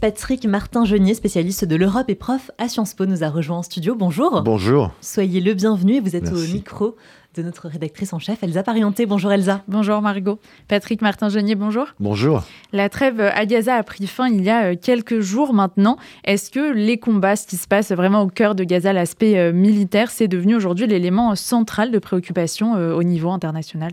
Patrick 0.00 0.46
Martin-Genier, 0.46 1.12
spécialiste 1.12 1.66
de 1.66 1.76
l'Europe 1.76 2.08
et 2.08 2.14
prof 2.14 2.50
à 2.56 2.70
Sciences 2.70 2.94
Po, 2.94 3.04
nous 3.04 3.22
a 3.22 3.28
rejoint 3.28 3.58
en 3.58 3.62
studio. 3.62 3.94
Bonjour. 3.94 4.40
Bonjour. 4.40 4.92
Soyez 5.02 5.42
le 5.42 5.52
bienvenu 5.52 5.96
et 5.96 6.00
vous 6.00 6.16
êtes 6.16 6.32
au 6.32 6.40
micro 6.54 6.96
de 7.36 7.42
notre 7.42 7.68
rédactrice 7.68 8.14
en 8.14 8.18
chef, 8.18 8.42
Elsa 8.42 8.62
Parienté. 8.62 9.04
Bonjour 9.04 9.30
Elsa. 9.30 9.62
Bonjour 9.68 10.00
Margot. 10.00 10.38
Patrick 10.68 11.02
Martin-Genier, 11.02 11.54
bonjour. 11.54 11.88
Bonjour. 12.00 12.44
La 12.72 12.88
trêve 12.88 13.20
à 13.20 13.44
Gaza 13.44 13.74
a 13.74 13.82
pris 13.82 14.06
fin 14.06 14.28
il 14.28 14.42
y 14.42 14.48
a 14.48 14.72
euh, 14.72 14.74
quelques 14.74 15.20
jours 15.20 15.52
maintenant. 15.52 15.98
Est-ce 16.24 16.50
que 16.50 16.72
les 16.72 16.96
combats, 16.96 17.36
ce 17.36 17.46
qui 17.46 17.58
se 17.58 17.68
passe 17.68 17.92
vraiment 17.92 18.22
au 18.22 18.28
cœur 18.28 18.54
de 18.54 18.64
Gaza, 18.64 18.94
l'aspect 18.94 19.38
euh, 19.38 19.52
militaire, 19.52 20.10
c'est 20.10 20.28
devenu 20.28 20.54
aujourd'hui 20.54 20.86
l'élément 20.86 21.34
central 21.34 21.90
de 21.90 21.98
préoccupation 21.98 22.74
euh, 22.74 22.94
au 22.94 23.02
niveau 23.02 23.28
international? 23.30 23.92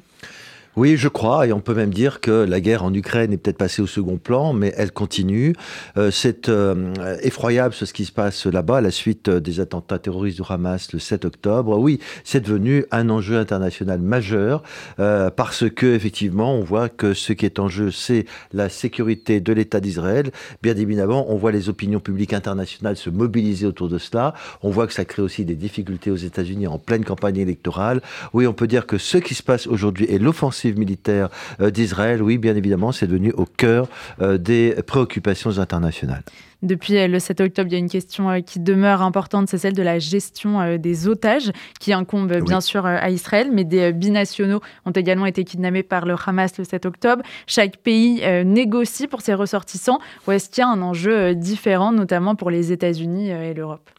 Oui, 0.77 0.95
je 0.95 1.07
crois, 1.07 1.47
et 1.47 1.53
on 1.53 1.59
peut 1.59 1.73
même 1.73 1.91
dire 1.91 2.21
que 2.21 2.29
la 2.29 2.61
guerre 2.61 2.83
en 2.83 2.93
Ukraine 2.93 3.33
est 3.33 3.37
peut-être 3.37 3.57
passée 3.57 3.81
au 3.81 3.87
second 3.87 4.17
plan, 4.17 4.53
mais 4.53 4.75
elle 4.77 4.91
continue. 4.91 5.55
Euh, 5.97 6.11
c'est 6.11 6.49
euh, 6.49 6.93
effroyable 7.23 7.73
ce 7.73 7.91
qui 7.91 8.05
se 8.05 8.11
passe 8.11 8.45
là-bas 8.45 8.77
à 8.77 8.81
la 8.81 8.91
suite 8.91 9.27
euh, 9.27 9.39
des 9.39 9.59
attentats 9.59 9.97
terroristes 9.97 10.37
du 10.37 10.43
Hamas 10.47 10.93
le 10.93 10.99
7 10.99 11.25
octobre. 11.25 11.79
Oui, 11.79 11.99
c'est 12.23 12.41
devenu 12.41 12.85
un 12.91 13.09
enjeu 13.09 13.39
international 13.39 13.99
majeur 13.99 14.61
parce 14.97 15.67
que 15.67 15.87
effectivement, 15.95 16.53
on 16.53 16.63
voit 16.63 16.89
que 16.89 17.15
ce 17.15 17.33
qui 17.33 17.47
est 17.47 17.57
en 17.57 17.69
jeu, 17.69 17.89
c'est 17.89 18.25
la 18.53 18.69
sécurité 18.69 19.39
de 19.39 19.53
l'État 19.53 19.79
d'Israël. 19.79 20.29
Bien 20.61 20.77
évidemment, 20.77 21.25
on 21.31 21.37
voit 21.37 21.51
les 21.51 21.69
opinions 21.69 21.99
publiques 21.99 22.33
internationales 22.33 22.97
se 22.97 23.09
mobiliser 23.09 23.65
autour 23.65 23.89
de 23.89 23.97
cela. 23.97 24.35
On 24.61 24.69
voit 24.69 24.85
que 24.85 24.93
ça 24.93 25.05
crée 25.05 25.23
aussi 25.23 25.43
des 25.43 25.55
difficultés 25.55 26.11
aux 26.11 26.15
États-Unis 26.15 26.67
en 26.67 26.77
pleine 26.77 27.03
campagne 27.03 27.37
électorale. 27.37 28.01
Oui, 28.33 28.45
on 28.45 28.53
peut 28.53 28.67
dire 28.67 28.85
que 28.85 28.99
ce 28.99 29.17
qui 29.17 29.33
se 29.33 29.41
passe 29.41 29.65
aujourd'hui 29.65 30.05
est 30.09 30.19
l'offensive 30.19 30.66
militaire 30.75 31.29
euh, 31.61 31.69
d'Israël, 31.71 32.21
oui, 32.21 32.37
bien 32.37 32.55
évidemment, 32.55 32.91
c'est 32.91 33.07
devenu 33.07 33.31
au 33.33 33.45
cœur 33.45 33.87
euh, 34.21 34.37
des 34.37 34.75
préoccupations 34.85 35.59
internationales. 35.59 36.23
Depuis 36.63 36.97
euh, 36.97 37.07
le 37.07 37.19
7 37.19 37.41
octobre, 37.41 37.69
il 37.69 37.73
y 37.73 37.75
a 37.75 37.79
une 37.79 37.89
question 37.89 38.41
qui 38.41 38.59
demeure 38.59 39.01
importante, 39.01 39.47
c'est 39.47 39.57
celle 39.57 39.73
de 39.73 39.83
la 39.83 39.99
gestion 39.99 40.77
des 40.77 41.07
otages, 41.07 41.51
qui 41.79 41.93
incombe 41.93 42.33
bien 42.41 42.61
sûr 42.61 42.85
à 42.85 43.09
Israël, 43.09 43.49
mais 43.51 43.63
des 43.63 43.93
binationaux 43.93 44.61
ont 44.85 44.91
également 44.91 45.25
été 45.25 45.43
kidnappés 45.43 45.83
par 45.83 46.05
le 46.05 46.15
Hamas 46.25 46.57
le 46.57 46.63
7 46.63 46.85
octobre. 46.85 47.23
Chaque 47.45 47.77
pays 47.77 48.23
négocie 48.43 49.07
pour 49.07 49.21
ses 49.21 49.35
ressortissants, 49.35 49.99
ou 50.27 50.31
est-ce 50.31 50.49
qu'il 50.49 50.61
y 50.61 50.65
a 50.65 50.69
un 50.69 50.81
enjeu 50.81 51.35
différent, 51.35 51.91
notamment 51.91 52.35
pour 52.35 52.49
les 52.49 52.71
États-Unis 52.71 53.29
et 53.29 53.53
l'Europe? 53.53 53.89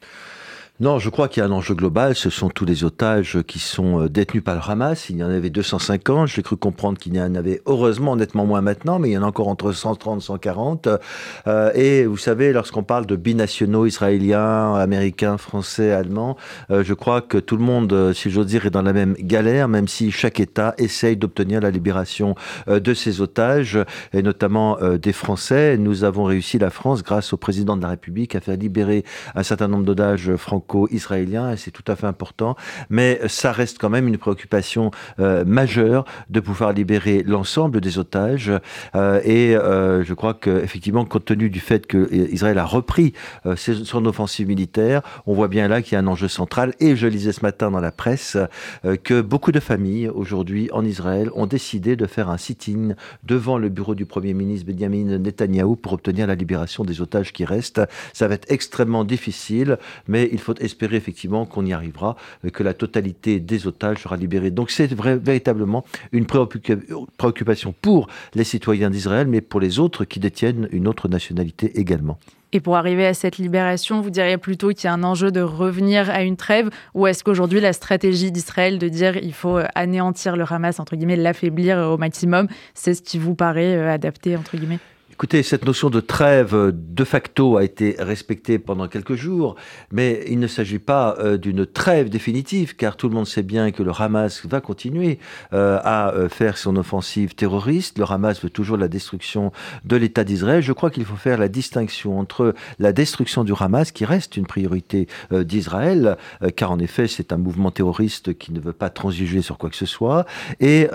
Non, 0.80 1.00
je 1.00 1.10
crois 1.10 1.26
qu'il 1.26 1.40
y 1.40 1.44
a 1.44 1.48
un 1.48 1.50
enjeu 1.50 1.74
global. 1.74 2.14
Ce 2.14 2.30
sont 2.30 2.50
tous 2.50 2.64
les 2.64 2.84
otages 2.84 3.42
qui 3.48 3.58
sont 3.58 4.02
euh, 4.02 4.08
détenus 4.08 4.44
par 4.44 4.54
le 4.54 4.60
Hamas. 4.64 5.10
Il 5.10 5.16
y 5.16 5.24
en 5.24 5.28
avait 5.28 5.50
250. 5.50 6.28
J'ai 6.28 6.42
cru 6.44 6.56
comprendre 6.56 6.98
qu'il 6.98 7.16
y 7.16 7.20
en 7.20 7.34
avait 7.34 7.60
heureusement 7.66 8.14
nettement 8.14 8.46
moins 8.46 8.60
maintenant, 8.60 9.00
mais 9.00 9.08
il 9.08 9.12
y 9.14 9.18
en 9.18 9.24
a 9.24 9.26
encore 9.26 9.48
entre 9.48 9.72
130 9.72 10.20
et 10.20 10.24
140. 10.24 10.88
Euh, 11.48 11.72
et 11.74 12.06
vous 12.06 12.16
savez, 12.16 12.52
lorsqu'on 12.52 12.84
parle 12.84 13.06
de 13.06 13.16
binationaux 13.16 13.86
israéliens, 13.86 14.76
américains, 14.76 15.36
français, 15.36 15.90
allemands, 15.90 16.36
euh, 16.70 16.84
je 16.84 16.94
crois 16.94 17.22
que 17.22 17.38
tout 17.38 17.56
le 17.56 17.64
monde, 17.64 18.12
si 18.14 18.30
j'ose 18.30 18.46
dire, 18.46 18.64
est 18.64 18.70
dans 18.70 18.82
la 18.82 18.92
même 18.92 19.14
galère, 19.14 19.66
même 19.66 19.88
si 19.88 20.12
chaque 20.12 20.38
État 20.38 20.74
essaye 20.78 21.16
d'obtenir 21.16 21.60
la 21.60 21.72
libération 21.72 22.36
de 22.68 22.94
ses 22.94 23.20
otages, 23.20 23.80
et 24.12 24.22
notamment 24.22 24.78
des 24.96 25.12
Français. 25.12 25.76
Nous 25.76 26.04
avons 26.04 26.22
réussi, 26.22 26.60
la 26.60 26.70
France, 26.70 27.02
grâce 27.02 27.32
au 27.32 27.36
président 27.36 27.76
de 27.76 27.82
la 27.82 27.88
République, 27.88 28.36
à 28.36 28.40
faire 28.40 28.56
libérer 28.56 29.04
un 29.34 29.42
certain 29.42 29.66
nombre 29.66 29.84
d'otages 29.84 30.36
franco 30.36 30.67
israélien 30.90 31.52
et 31.52 31.56
c'est 31.56 31.70
tout 31.70 31.84
à 31.86 31.96
fait 31.96 32.06
important. 32.06 32.56
Mais 32.90 33.20
ça 33.26 33.52
reste 33.52 33.78
quand 33.78 33.90
même 33.90 34.08
une 34.08 34.18
préoccupation 34.18 34.90
euh, 35.20 35.44
majeure 35.44 36.04
de 36.30 36.40
pouvoir 36.40 36.72
libérer 36.72 37.22
l'ensemble 37.24 37.80
des 37.80 37.98
otages. 37.98 38.52
Euh, 38.94 39.20
et 39.24 39.56
euh, 39.56 40.04
je 40.04 40.14
crois 40.14 40.34
qu'effectivement, 40.34 41.04
compte 41.04 41.24
tenu 41.24 41.50
du 41.50 41.60
fait 41.60 41.86
que 41.86 42.12
Israël 42.32 42.58
a 42.58 42.64
repris 42.64 43.12
son 43.56 44.06
offensive 44.06 44.48
militaire, 44.48 45.02
on 45.26 45.34
voit 45.34 45.48
bien 45.48 45.68
là 45.68 45.82
qu'il 45.82 45.94
y 45.94 45.96
a 45.96 46.00
un 46.00 46.06
enjeu 46.06 46.28
central. 46.28 46.74
Et 46.80 46.96
je 46.96 47.06
lisais 47.06 47.32
ce 47.32 47.42
matin 47.42 47.70
dans 47.70 47.80
la 47.80 47.92
presse 47.92 48.36
que 49.04 49.20
beaucoup 49.20 49.52
de 49.52 49.60
familles 49.60 50.08
aujourd'hui 50.08 50.68
en 50.72 50.84
Israël 50.84 51.30
ont 51.34 51.46
décidé 51.46 51.96
de 51.96 52.06
faire 52.06 52.28
un 52.30 52.36
sit-in 52.36 52.94
devant 53.24 53.58
le 53.58 53.68
bureau 53.68 53.94
du 53.94 54.06
Premier 54.06 54.34
ministre 54.34 54.66
Benjamin 54.70 55.18
Netanyahou 55.18 55.76
pour 55.76 55.92
obtenir 55.92 56.26
la 56.26 56.34
libération 56.34 56.84
des 56.84 57.00
otages 57.00 57.32
qui 57.32 57.44
restent. 57.44 57.82
Ça 58.12 58.28
va 58.28 58.34
être 58.34 58.50
extrêmement 58.50 59.04
difficile, 59.04 59.78
mais 60.06 60.28
il 60.32 60.38
faut 60.38 60.54
espérer 60.60 60.96
effectivement 60.96 61.46
qu'on 61.46 61.64
y 61.66 61.72
arrivera, 61.72 62.16
euh, 62.44 62.50
que 62.50 62.62
la 62.62 62.74
totalité 62.74 63.40
des 63.40 63.66
otages 63.66 64.02
sera 64.02 64.16
libérée. 64.16 64.50
Donc 64.50 64.70
c'est 64.70 64.92
véritablement 64.92 65.84
une 66.12 66.26
préoccupation 66.26 67.74
pour 67.80 68.08
les 68.34 68.44
citoyens 68.44 68.90
d'Israël, 68.90 69.26
mais 69.26 69.40
pour 69.40 69.60
les 69.60 69.78
autres 69.78 70.04
qui 70.04 70.20
détiennent 70.20 70.68
une 70.72 70.88
autre 70.88 71.08
nationalité 71.08 71.78
également. 71.78 72.18
Et 72.52 72.60
pour 72.60 72.76
arriver 72.76 73.06
à 73.06 73.12
cette 73.12 73.36
libération, 73.36 74.00
vous 74.00 74.08
diriez 74.08 74.38
plutôt 74.38 74.70
qu'il 74.70 74.84
y 74.84 74.86
a 74.86 74.94
un 74.94 75.04
enjeu 75.04 75.30
de 75.30 75.42
revenir 75.42 76.08
à 76.08 76.22
une 76.22 76.36
trêve 76.36 76.70
ou 76.94 77.06
est-ce 77.06 77.22
qu'aujourd'hui 77.22 77.60
la 77.60 77.74
stratégie 77.74 78.32
d'Israël 78.32 78.78
de 78.78 78.88
dire 78.88 79.16
il 79.18 79.34
faut 79.34 79.58
euh, 79.58 79.66
anéantir 79.74 80.34
le 80.36 80.44
Hamas, 80.48 80.80
entre 80.80 80.96
guillemets, 80.96 81.16
l'affaiblir 81.16 81.76
au 81.78 81.98
maximum, 81.98 82.48
c'est 82.72 82.94
ce 82.94 83.02
qui 83.02 83.18
vous 83.18 83.34
paraît 83.34 83.76
euh, 83.76 83.92
adapté, 83.92 84.34
entre 84.36 84.56
guillemets? 84.56 84.78
Écoutez, 85.18 85.42
cette 85.42 85.64
notion 85.64 85.90
de 85.90 85.98
trêve 85.98 86.72
de 86.72 87.02
facto 87.02 87.56
a 87.56 87.64
été 87.64 87.96
respectée 87.98 88.60
pendant 88.60 88.86
quelques 88.86 89.16
jours, 89.16 89.56
mais 89.90 90.22
il 90.28 90.38
ne 90.38 90.46
s'agit 90.46 90.78
pas 90.78 91.16
euh, 91.18 91.36
d'une 91.36 91.66
trêve 91.66 92.08
définitive, 92.08 92.76
car 92.76 92.96
tout 92.96 93.08
le 93.08 93.16
monde 93.16 93.26
sait 93.26 93.42
bien 93.42 93.72
que 93.72 93.82
le 93.82 93.90
Hamas 93.90 94.46
va 94.46 94.60
continuer 94.60 95.18
euh, 95.52 95.80
à 95.82 96.12
euh, 96.12 96.28
faire 96.28 96.56
son 96.56 96.76
offensive 96.76 97.34
terroriste. 97.34 97.98
Le 97.98 98.04
Hamas 98.08 98.40
veut 98.44 98.48
toujours 98.48 98.76
la 98.76 98.86
destruction 98.86 99.50
de 99.84 99.96
l'État 99.96 100.22
d'Israël. 100.22 100.62
Je 100.62 100.72
crois 100.72 100.88
qu'il 100.88 101.04
faut 101.04 101.16
faire 101.16 101.36
la 101.36 101.48
distinction 101.48 102.20
entre 102.20 102.54
la 102.78 102.92
destruction 102.92 103.42
du 103.42 103.54
Hamas, 103.58 103.90
qui 103.90 104.04
reste 104.04 104.36
une 104.36 104.46
priorité 104.46 105.08
d'Israël, 105.32 106.16
car 106.54 106.70
en 106.70 106.78
effet 106.78 107.08
c'est 107.08 107.32
un 107.32 107.38
mouvement 107.38 107.72
terroriste 107.72 108.38
qui 108.38 108.52
ne 108.52 108.60
veut 108.60 108.72
pas 108.72 108.88
transiger 108.88 109.42
sur 109.42 109.58
quoi 109.58 109.68
que 109.68 109.76
ce 109.76 109.86
soit, 109.86 110.26
et 110.60 110.88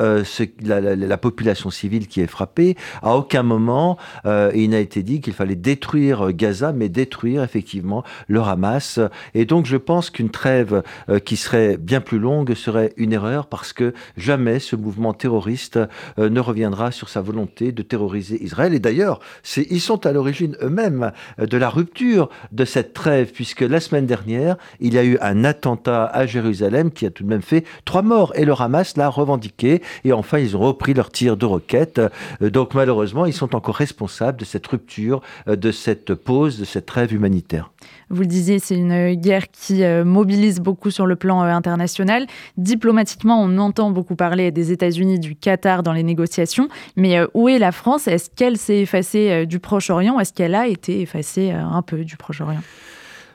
la, 0.61 0.79
la 0.79 1.17
population 1.17 1.69
civile 1.71 2.07
qui 2.07 2.21
est 2.21 2.27
frappée. 2.27 2.77
À 3.01 3.17
aucun 3.17 3.43
moment 3.43 3.97
euh, 4.25 4.51
il 4.53 4.69
n'a 4.69 4.79
été 4.79 5.03
dit 5.03 5.21
qu'il 5.21 5.33
fallait 5.33 5.55
détruire 5.55 6.31
Gaza, 6.31 6.73
mais 6.73 6.89
détruire 6.89 7.43
effectivement 7.43 8.03
le 8.27 8.41
Hamas. 8.41 8.99
Et 9.33 9.45
donc 9.45 9.65
je 9.65 9.77
pense 9.77 10.09
qu'une 10.09 10.29
trêve 10.29 10.83
euh, 11.09 11.19
qui 11.19 11.37
serait 11.37 11.77
bien 11.77 12.01
plus 12.01 12.19
longue 12.19 12.53
serait 12.53 12.93
une 12.97 13.13
erreur 13.13 13.47
parce 13.47 13.73
que 13.73 13.93
jamais 14.17 14.59
ce 14.59 14.75
mouvement 14.75 15.13
terroriste 15.13 15.79
euh, 16.19 16.29
ne 16.29 16.39
reviendra 16.39 16.91
sur 16.91 17.09
sa 17.09 17.21
volonté 17.21 17.71
de 17.71 17.81
terroriser 17.81 18.43
Israël. 18.43 18.73
Et 18.73 18.79
d'ailleurs, 18.79 19.19
ils 19.57 19.81
sont 19.81 20.05
à 20.05 20.11
l'origine 20.11 20.55
eux-mêmes 20.61 21.11
de 21.37 21.57
la 21.57 21.69
rupture 21.69 22.29
de 22.51 22.65
cette 22.65 22.93
trêve, 22.93 23.31
puisque 23.31 23.61
la 23.61 23.79
semaine 23.79 24.05
dernière, 24.05 24.57
il 24.79 24.93
y 24.93 24.97
a 24.97 25.03
eu 25.03 25.17
un 25.21 25.43
attentat 25.43 26.05
à 26.05 26.25
Jérusalem 26.25 26.91
qui 26.91 27.05
a 27.05 27.09
tout 27.09 27.23
de 27.23 27.29
même 27.29 27.41
fait 27.41 27.65
trois 27.85 28.01
morts. 28.01 28.33
Et 28.35 28.45
le 28.45 28.53
Hamas 28.53 28.97
l'a 28.97 29.09
revendiqué. 29.09 29.81
Et 30.03 30.13
enfin, 30.13 30.39
ils 30.39 30.55
ont 30.55 30.61
repris 30.61 30.93
leur 30.93 31.11
tir 31.11 31.37
de 31.37 31.45
roquettes. 31.45 32.01
Donc 32.41 32.73
malheureusement, 32.73 33.25
ils 33.25 33.33
sont 33.33 33.55
encore 33.55 33.75
responsables 33.75 34.02
de 34.03 34.45
cette 34.45 34.67
rupture, 34.67 35.21
euh, 35.47 35.55
de 35.55 35.71
cette 35.71 36.13
pause, 36.13 36.59
de 36.59 36.65
cette 36.65 36.85
trêve 36.85 37.13
humanitaire. 37.13 37.71
Vous 38.09 38.21
le 38.21 38.27
disiez, 38.27 38.59
c'est 38.59 38.75
une 38.75 39.13
guerre 39.15 39.49
qui 39.51 39.83
euh, 39.83 40.03
mobilise 40.03 40.59
beaucoup 40.59 40.91
sur 40.91 41.05
le 41.05 41.15
plan 41.15 41.43
euh, 41.43 41.47
international. 41.47 42.27
Diplomatiquement, 42.57 43.41
on 43.41 43.57
entend 43.57 43.91
beaucoup 43.91 44.15
parler 44.15 44.51
des 44.51 44.71
États-Unis, 44.71 45.19
du 45.19 45.35
Qatar 45.35 45.83
dans 45.83 45.93
les 45.93 46.03
négociations. 46.03 46.67
Mais 46.95 47.17
où 47.33 47.47
est 47.47 47.59
la 47.59 47.71
France? 47.71 48.07
Est-ce 48.07 48.29
qu'elle 48.29 48.57
s'est 48.57 48.81
effacée 48.81 49.45
du 49.45 49.59
Proche-Orient? 49.59 50.19
Est-ce 50.19 50.33
qu'elle 50.33 50.55
a 50.55 50.67
été 50.67 51.01
effacée 51.01 51.51
un 51.51 51.81
peu 51.81 52.03
du 52.03 52.17
Proche-Orient? 52.17 52.61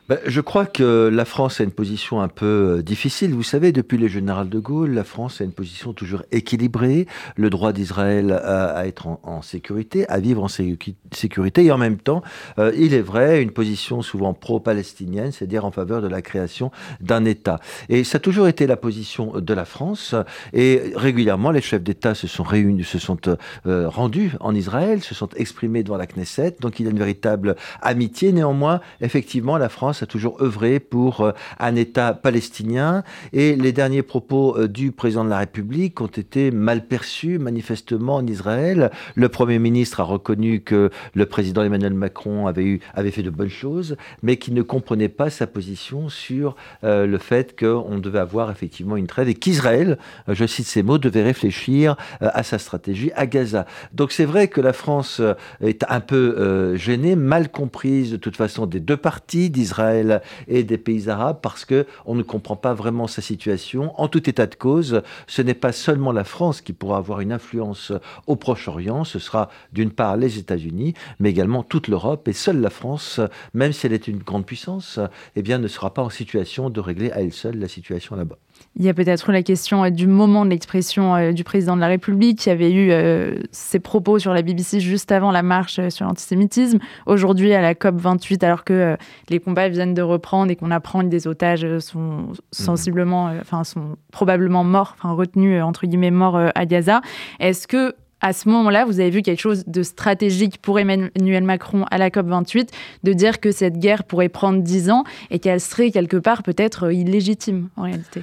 Ben, 0.09 0.19
je 0.25 0.41
crois 0.41 0.65
que 0.65 1.11
la 1.13 1.27
France 1.27 1.61
a 1.61 1.65
une 1.65 1.71
position 1.71 2.23
un 2.23 2.29
peu 2.29 2.79
euh, 2.79 2.83
difficile. 2.83 3.35
Vous 3.35 3.43
savez, 3.43 3.73
depuis 3.73 3.99
le 3.99 4.09
général 4.09 4.49
de 4.49 4.59
Gaulle, 4.59 4.93
la 4.93 5.05
France 5.05 5.43
a 5.43 5.45
une 5.45 5.53
position 5.53 5.93
toujours 5.93 6.23
équilibrée. 6.33 7.07
Le 7.37 7.51
droit 7.51 7.75
d'Israël 7.75 8.33
à, 8.33 8.87
être 8.87 9.07
en, 9.23 9.43
sécurité, 9.43 10.09
à 10.09 10.19
vivre 10.19 10.43
en 10.43 10.49
sécurité, 10.49 11.65
et 11.67 11.73
en 11.73 11.77
même 11.77 11.99
temps, 11.99 12.23
euh, 12.59 12.73
il 12.75 12.95
est 12.95 13.03
vrai, 13.03 13.43
une 13.43 13.51
position 13.51 14.01
souvent 14.01 14.33
pro-palestinienne, 14.33 15.31
c'est-à-dire 15.31 15.67
en 15.67 15.71
faveur 15.71 16.01
de 16.01 16.09
la 16.09 16.23
création 16.23 16.71
d'un 17.03 17.27
État. 17.27 17.61
Et 17.91 18.03
ça 18.03 18.17
a 18.17 18.21
toujours 18.21 18.49
été 18.49 18.67
la 18.67 18.79
position 18.79 19.35
de 19.39 19.53
la 19.53 19.67
France. 19.67 20.15
Et 20.55 20.93
régulièrement, 20.95 21.51
les 21.51 21.61
chefs 21.61 21.83
d'État 21.83 22.15
se 22.15 22.27
sont 22.27 22.45
réunis, 22.45 22.85
se 22.85 22.99
sont 22.99 23.19
euh, 23.67 23.89
rendus 23.91 24.33
en 24.41 24.55
Israël, 24.55 25.03
se 25.03 25.15
sont 25.15 25.29
exprimés 25.37 25.83
devant 25.83 25.99
la 25.99 26.07
Knesset. 26.07 26.57
Donc 26.61 26.81
il 26.81 26.87
y 26.87 26.89
a 26.89 26.93
une 26.93 26.99
véritable 26.99 27.57
amitié. 27.83 28.33
Néanmoins, 28.33 28.81
effectivement, 29.03 29.59
la 29.59 29.69
France 29.69 29.98
A 30.03 30.07
toujours 30.07 30.41
œuvré 30.41 30.79
pour 30.79 31.33
un 31.59 31.75
État 31.75 32.15
palestinien 32.15 33.03
et 33.33 33.57
les 33.57 33.73
derniers 33.73 34.03
propos 34.03 34.69
du 34.69 34.93
président 34.93 35.25
de 35.25 35.31
la 35.31 35.39
République 35.39 36.01
ont 36.01 36.07
été 36.07 36.51
mal 36.51 36.87
perçus 36.87 37.39
manifestement 37.39 38.17
en 38.17 38.27
Israël. 38.27 38.91
Le 39.17 39.29
Premier 39.29 39.59
ministre 39.59 40.01
a 40.01 40.05
reconnu 40.05 40.61
que 40.61 40.91
le 41.15 41.27
président 41.27 41.63
Emmanuel 41.63 41.95
Macron 41.95 42.47
avait, 42.47 42.81
fait 43.11 43.23
de 43.23 43.31
bonnes 43.31 43.49
choses, 43.49 43.97
mais 44.23 44.37
qu'il 44.37 44.55
ne 44.55 44.63
comprenait 44.63 45.09
pas 45.09 45.31
sa 45.31 45.47
position 45.47 46.09
sur 46.09 46.55
le 46.83 47.19
fait 47.19 47.59
qu'on 47.59 47.99
devait 47.99 48.21
avoir 48.21 48.51
effectivement 48.51 48.97
une 48.97 49.09
trêve 49.09 49.29
et 49.29 49.35
qu'Israël, 49.35 49.99
je 50.29 50.47
cite 50.47 50.67
ces 50.67 50.83
mots, 50.83 50.99
devait 50.99 51.25
réfléchir 51.25 51.97
à 52.21 52.43
sa 52.43 52.59
stratégie 52.59 53.11
à 53.17 53.27
Gaza. 53.27 53.67
Donc 53.93 54.13
c'est 54.13 54.27
vrai 54.27 54.47
que 54.49 54.61
la 54.61 54.73
France 54.73 55.21
est 55.61 55.85
un 55.89 56.01
peu 56.01 56.77
gênée, 56.77 57.17
mal 57.17 57.51
comprise 57.51 58.13
de 58.13 58.17
toute 58.17 58.37
façon 58.37 58.67
des 58.67 58.81
deux 58.81 58.97
parties, 58.97 59.51
d'Israël 59.51 59.88
et 59.95 60.63
des 60.65 60.79
pays 60.79 61.09
arabes, 61.09 61.39
parce 61.43 61.65
que 61.65 61.87
on 62.07 62.15
ne 62.15 62.23
comprend 62.23 62.57
pas 62.57 62.75
vraiment 62.75 63.07
sa 63.07 63.23
situation. 63.23 63.99
En 64.01 64.09
tout 64.09 64.29
état 64.29 64.47
de 64.47 64.55
cause, 64.55 65.03
ce 65.27 65.43
n'est 65.43 65.55
pas 65.55 65.73
seulement 65.73 66.13
la 66.13 66.25
France 66.25 66.61
qui 66.61 66.73
pourra 66.73 66.99
avoir 66.99 67.21
une 67.21 67.33
influence 67.33 67.93
au 68.27 68.37
Proche-Orient, 68.37 69.05
ce 69.05 69.19
sera 69.19 69.51
d'une 69.73 69.91
part 69.91 70.17
les 70.17 70.39
États-Unis, 70.39 70.95
mais 71.21 71.31
également 71.31 71.63
toute 71.63 71.89
l'Europe, 71.89 72.29
et 72.29 72.33
seule 72.33 72.61
la 72.61 72.71
France, 72.71 73.21
même 73.55 73.73
si 73.73 73.87
elle 73.87 73.93
est 73.93 74.09
une 74.09 74.19
grande 74.19 74.47
puissance, 74.47 74.99
eh 75.37 75.43
bien, 75.43 75.59
ne 75.59 75.69
sera 75.69 75.93
pas 75.95 76.03
en 76.03 76.11
situation 76.11 76.71
de 76.71 76.81
régler 76.81 77.11
à 77.13 77.21
elle 77.21 77.33
seule 77.33 77.59
la 77.59 77.69
situation 77.69 78.17
là-bas. 78.17 78.39
Il 78.77 78.85
y 78.85 78.89
a 78.89 78.95
peut-être 78.95 79.33
la 79.33 79.43
question 79.43 79.85
euh, 79.85 79.91
du 79.91 80.07
moment 80.07 80.45
de 80.45 80.51
l'expression 80.51 81.17
euh, 81.17 81.33
du 81.33 81.43
président 81.43 81.75
de 81.75 81.81
la 81.81 81.89
République 81.89 82.39
qui 82.39 82.51
avait 82.51 82.71
eu 82.71 82.91
euh, 82.91 83.35
ses 83.51 83.81
propos 83.81 84.19
sur 84.19 84.33
la 84.33 84.43
BBC 84.43 84.79
juste 84.79 85.11
avant 85.11 85.33
la 85.33 85.43
marche 85.43 85.81
sur 85.89 86.07
l'antisémitisme. 86.07 86.79
Aujourd'hui, 87.07 87.53
à 87.55 87.61
la 87.61 87.75
COP 87.75 87.97
28, 87.97 88.45
alors 88.45 88.65
que 88.65 88.97
les 89.31 89.41
combats 89.41 89.69
viennent 89.69 89.95
de 89.95 90.03
reprendre 90.03 90.53
et 90.53 90.57
qu'on 90.57 90.71
apprend 90.71 91.01
que 91.01 91.09
des 91.09 91.27
otages 91.27 91.67
sont 91.79 91.99
mhm. 91.99 92.35
sensiblement, 92.53 93.33
enfin, 93.41 93.65
sont 93.65 93.97
probablement 94.13 94.63
morts, 94.63 94.95
enfin, 94.99 95.13
retenus, 95.13 95.63
entre 95.63 95.87
guillemets, 95.87 96.11
morts 96.11 96.39
à 96.55 96.67
Gaza. 96.67 97.01
Est-ce 97.41 97.67
que 97.67 97.95
à 98.21 98.33
ce 98.33 98.49
moment-là, 98.49 98.85
vous 98.85 99.01
avez 99.01 99.11
vu 99.11 99.23
quelque 99.23 99.41
chose 99.41 99.65
de 99.67 99.83
stratégique 99.83 100.59
pour 100.61 100.79
Emmanuel 100.79 101.45
Macron 101.45 101.85
à 101.91 101.99
la 101.99 102.11
COP28, 102.11 102.69
de 103.05 103.13
dire 103.13 103.41
que 103.41 103.53
cette 103.53 103.79
guerre 103.79 104.05
pourrait 104.05 104.29
prendre 104.29 104.63
dix 104.63 104.91
ans 104.91 105.05
et 105.31 105.39
qu'elle 105.39 105.61
serait 105.61 105.91
quelque 105.91 106.17
part 106.17 106.43
peut-être 106.43 106.93
illégitime 106.93 107.69
en 107.77 107.83
réalité 107.83 108.23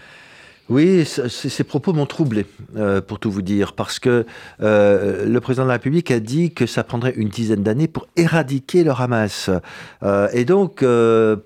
oui, 0.68 1.06
ces 1.06 1.64
propos 1.64 1.94
m'ont 1.94 2.08
troublé, 2.08 2.48
euh, 2.76 3.00
pour 3.00 3.20
tout 3.20 3.30
vous 3.30 3.44
dire, 3.44 3.74
parce 3.74 4.00
que 4.00 4.26
euh, 4.64 5.24
le 5.24 5.40
président 5.40 5.62
de 5.62 5.68
la 5.68 5.76
République 5.76 6.10
a 6.10 6.20
dit 6.20 6.56
que 6.56 6.66
ça 6.66 6.84
prendrait 6.84 7.14
une 7.16 7.30
dizaine 7.30 7.62
d'années 7.62 7.88
pour 7.88 8.08
éradiquer 8.16 8.84
le 8.84 8.90
Hamas. 8.90 9.52
Euh, 10.02 10.28
et 10.34 10.44
donc, 10.44 10.84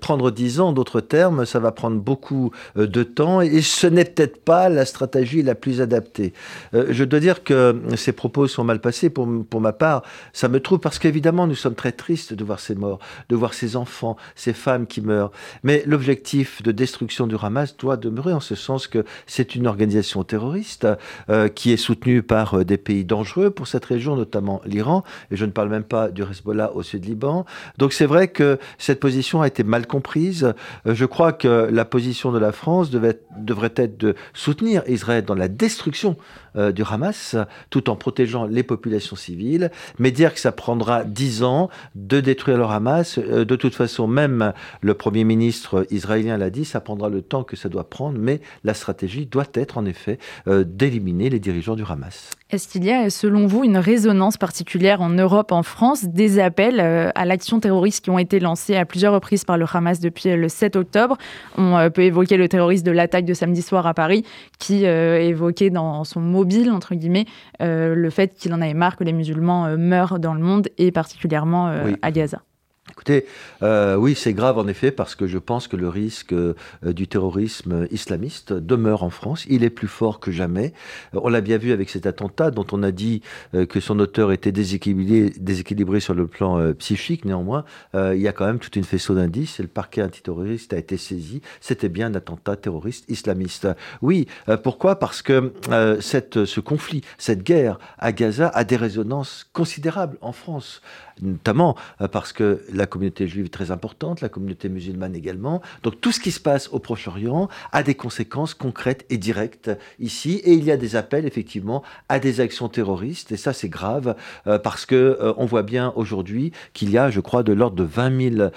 prendre 0.00 0.30
dix 0.30 0.58
ans, 0.60 0.72
d'autres 0.72 1.02
termes, 1.02 1.44
ça 1.44 1.58
va 1.58 1.70
prendre 1.70 2.00
beaucoup 2.00 2.50
de 2.76 3.02
temps, 3.02 3.42
et 3.42 3.60
ce 3.60 3.86
n'est 3.86 4.06
peut-être 4.06 4.42
pas 4.42 4.70
la 4.70 4.86
stratégie 4.86 5.42
la 5.42 5.54
plus 5.54 5.82
adaptée. 5.82 6.32
je 6.72 7.04
dois 7.04 7.20
dire 7.20 7.44
que 7.44 7.76
ces 7.96 8.12
propos 8.12 8.46
sont 8.46 8.64
mal 8.64 8.80
passés 8.80 9.10
pour, 9.10 9.28
pour 9.50 9.60
ma 9.60 9.74
part. 9.74 10.02
Ça 10.32 10.48
me 10.48 10.60
trouble 10.60 10.80
parce 10.80 10.98
qu'évidemment, 10.98 11.46
nous 11.46 11.54
sommes 11.54 11.74
très 11.74 11.92
tristes 11.92 12.32
de 12.32 12.42
voir 12.42 12.58
ces 12.58 12.74
morts, 12.74 13.00
de 13.28 13.36
voir 13.36 13.52
ces 13.52 13.76
enfants, 13.76 14.16
ces 14.34 14.54
femmes 14.54 14.86
qui 14.86 15.02
meurent. 15.02 15.30
Mais 15.62 15.82
l'objectif 15.86 16.62
de 16.62 16.72
destruction 16.72 17.26
du 17.26 17.36
Hamas 17.40 17.76
doit 17.76 17.98
demeurer 17.98 18.32
en 18.32 18.40
ce 18.40 18.54
sens 18.54 18.86
que 18.86 19.04
c'est 19.26 19.54
une 19.54 19.66
organisation 19.66 20.24
terroriste 20.24 20.86
euh, 21.28 21.48
qui 21.48 21.72
est 21.72 21.76
soutenue 21.76 22.22
par 22.22 22.58
euh, 22.58 22.64
des 22.64 22.76
pays 22.76 23.04
dangereux 23.04 23.50
pour 23.50 23.68
cette 23.68 23.84
région, 23.84 24.16
notamment 24.16 24.60
l'Iran, 24.64 25.02
et 25.30 25.36
je 25.36 25.44
ne 25.44 25.50
parle 25.50 25.68
même 25.68 25.84
pas 25.84 26.08
du 26.08 26.22
Hezbollah 26.22 26.74
au 26.74 26.82
sud 26.82 27.04
Liban. 27.04 27.44
Donc 27.78 27.92
c'est 27.92 28.06
vrai 28.06 28.28
que 28.28 28.58
cette 28.78 29.00
position 29.00 29.42
a 29.42 29.46
été 29.46 29.64
mal 29.64 29.86
comprise. 29.86 30.54
Euh, 30.86 30.94
je 30.94 31.04
crois 31.04 31.32
que 31.32 31.68
la 31.70 31.84
position 31.84 32.32
de 32.32 32.38
la 32.38 32.52
France 32.52 32.90
devrait 32.90 33.72
être 33.76 33.98
de 33.98 34.14
soutenir 34.34 34.82
Israël 34.86 35.24
dans 35.24 35.34
la 35.34 35.48
destruction 35.48 36.16
du 36.56 36.82
Hamas, 36.88 37.36
tout 37.70 37.90
en 37.90 37.96
protégeant 37.96 38.44
les 38.44 38.62
populations 38.62 39.16
civiles, 39.16 39.70
mais 39.98 40.10
dire 40.10 40.34
que 40.34 40.40
ça 40.40 40.52
prendra 40.52 41.04
dix 41.04 41.42
ans 41.42 41.70
de 41.94 42.20
détruire 42.20 42.58
le 42.58 42.64
Hamas, 42.64 43.18
de 43.18 43.56
toute 43.56 43.74
façon, 43.74 44.06
même 44.06 44.52
le 44.80 44.94
Premier 44.94 45.24
ministre 45.24 45.86
israélien 45.90 46.36
l'a 46.36 46.50
dit, 46.50 46.64
ça 46.64 46.80
prendra 46.80 47.08
le 47.08 47.22
temps 47.22 47.44
que 47.44 47.56
ça 47.56 47.68
doit 47.68 47.88
prendre, 47.88 48.18
mais 48.18 48.40
la 48.64 48.74
stratégie 48.74 49.26
doit 49.26 49.46
être 49.54 49.78
en 49.78 49.84
effet 49.84 50.18
euh, 50.48 50.64
d'éliminer 50.64 51.30
les 51.30 51.40
dirigeants 51.40 51.76
du 51.76 51.84
Hamas. 51.88 52.30
Est-ce 52.52 52.66
qu'il 52.66 52.84
y 52.84 52.90
a, 52.90 53.10
selon 53.10 53.46
vous, 53.46 53.62
une 53.62 53.78
résonance 53.78 54.36
particulière 54.36 55.00
en 55.00 55.10
Europe, 55.10 55.52
en 55.52 55.62
France, 55.62 56.04
des 56.04 56.40
appels 56.40 56.80
euh, 56.80 57.10
à 57.14 57.24
l'action 57.24 57.60
terroriste 57.60 58.02
qui 58.02 58.10
ont 58.10 58.18
été 58.18 58.40
lancés 58.40 58.74
à 58.74 58.84
plusieurs 58.84 59.12
reprises 59.12 59.44
par 59.44 59.56
le 59.56 59.66
Hamas 59.72 60.00
depuis 60.00 60.34
le 60.34 60.48
7 60.48 60.74
octobre? 60.74 61.16
On 61.56 61.76
euh, 61.76 61.90
peut 61.90 62.02
évoquer 62.02 62.36
le 62.36 62.48
terroriste 62.48 62.84
de 62.84 62.90
l'attaque 62.90 63.24
de 63.24 63.34
samedi 63.34 63.62
soir 63.62 63.86
à 63.86 63.94
Paris, 63.94 64.24
qui 64.58 64.84
évoquait 64.84 65.70
dans 65.70 66.02
son 66.04 66.20
mobile, 66.20 66.70
entre 66.70 66.94
guillemets, 66.94 67.26
le 67.60 68.10
fait 68.10 68.34
qu'il 68.34 68.52
en 68.52 68.60
avait 68.60 68.74
marre 68.74 68.96
que 68.96 69.04
les 69.04 69.12
musulmans 69.12 69.76
meurent 69.76 70.18
dans 70.18 70.34
le 70.34 70.40
monde 70.40 70.68
et 70.78 70.90
particulièrement 70.90 71.72
à 72.02 72.10
Gaza. 72.10 72.42
Écoutez, 72.90 73.26
euh, 73.62 73.94
oui, 73.94 74.14
c'est 74.14 74.32
grave 74.32 74.58
en 74.58 74.66
effet 74.66 74.90
parce 74.90 75.14
que 75.14 75.26
je 75.26 75.38
pense 75.38 75.68
que 75.68 75.76
le 75.76 75.88
risque 75.88 76.32
euh, 76.32 76.54
du 76.82 77.06
terrorisme 77.06 77.86
islamiste 77.90 78.52
demeure 78.52 79.04
en 79.04 79.10
France. 79.10 79.46
Il 79.48 79.64
est 79.64 79.70
plus 79.70 79.88
fort 79.88 80.18
que 80.18 80.30
jamais. 80.30 80.72
Euh, 81.14 81.20
on 81.22 81.28
l'a 81.28 81.40
bien 81.40 81.56
vu 81.56 81.72
avec 81.72 81.88
cet 81.88 82.06
attentat 82.06 82.50
dont 82.50 82.66
on 82.72 82.82
a 82.82 82.90
dit 82.90 83.22
que 83.68 83.80
son 83.80 83.98
auteur 83.98 84.32
était 84.32 84.52
déséquilibré, 84.52 86.00
sur 86.00 86.14
le 86.14 86.26
plan 86.26 86.72
psychique. 86.74 87.24
Néanmoins, 87.24 87.64
il 87.94 88.20
y 88.20 88.28
a 88.28 88.32
quand 88.32 88.46
même 88.46 88.58
toute 88.58 88.76
une 88.76 88.84
faisceau 88.84 89.14
d'indices 89.14 89.58
le 89.60 89.68
parquet 89.68 90.02
antiterroriste 90.02 90.72
a 90.72 90.78
été 90.78 90.96
saisi. 90.96 91.42
C'était 91.60 91.88
bien 91.88 92.08
un 92.08 92.14
attentat 92.14 92.56
terroriste 92.56 93.04
islamiste. 93.08 93.68
Oui, 94.02 94.26
pourquoi? 94.62 94.98
Parce 94.98 95.22
que 95.22 95.52
ce 95.68 96.60
conflit, 96.60 97.02
cette 97.18 97.42
guerre 97.42 97.78
à 97.98 98.12
Gaza 98.12 98.48
a 98.48 98.64
des 98.64 98.76
résonances 98.76 99.46
considérables 99.52 100.18
en 100.20 100.32
France 100.32 100.80
notamment 101.22 101.76
parce 102.12 102.32
que 102.32 102.62
la 102.72 102.79
communauté 102.86 103.28
juive 103.28 103.46
est 103.46 103.50
très 103.50 103.70
importante, 103.70 104.20
la 104.20 104.28
communauté 104.28 104.68
musulmane 104.68 105.14
également. 105.14 105.62
Donc 105.82 106.00
tout 106.00 106.12
ce 106.12 106.20
qui 106.20 106.30
se 106.30 106.40
passe 106.40 106.68
au 106.72 106.78
Proche-Orient 106.78 107.48
a 107.72 107.82
des 107.82 107.94
conséquences 107.94 108.54
concrètes 108.54 109.06
et 109.10 109.18
directes 109.18 109.70
ici, 109.98 110.40
et 110.44 110.52
il 110.52 110.64
y 110.64 110.70
a 110.70 110.76
des 110.76 110.96
appels 110.96 111.26
effectivement 111.26 111.82
à 112.08 112.18
des 112.18 112.40
actions 112.40 112.68
terroristes, 112.68 113.32
et 113.32 113.36
ça 113.36 113.52
c'est 113.52 113.68
grave 113.68 114.14
euh, 114.46 114.58
parce 114.58 114.86
que 114.86 114.94
euh, 114.94 115.32
on 115.36 115.46
voit 115.46 115.62
bien 115.62 115.92
aujourd'hui 115.96 116.52
qu'il 116.72 116.90
y 116.90 116.98
a, 116.98 117.10
je 117.10 117.20
crois, 117.20 117.42
de 117.42 117.52
l'ordre 117.52 117.76
de 117.76 117.84
20 117.84 118.36
000 118.36 118.50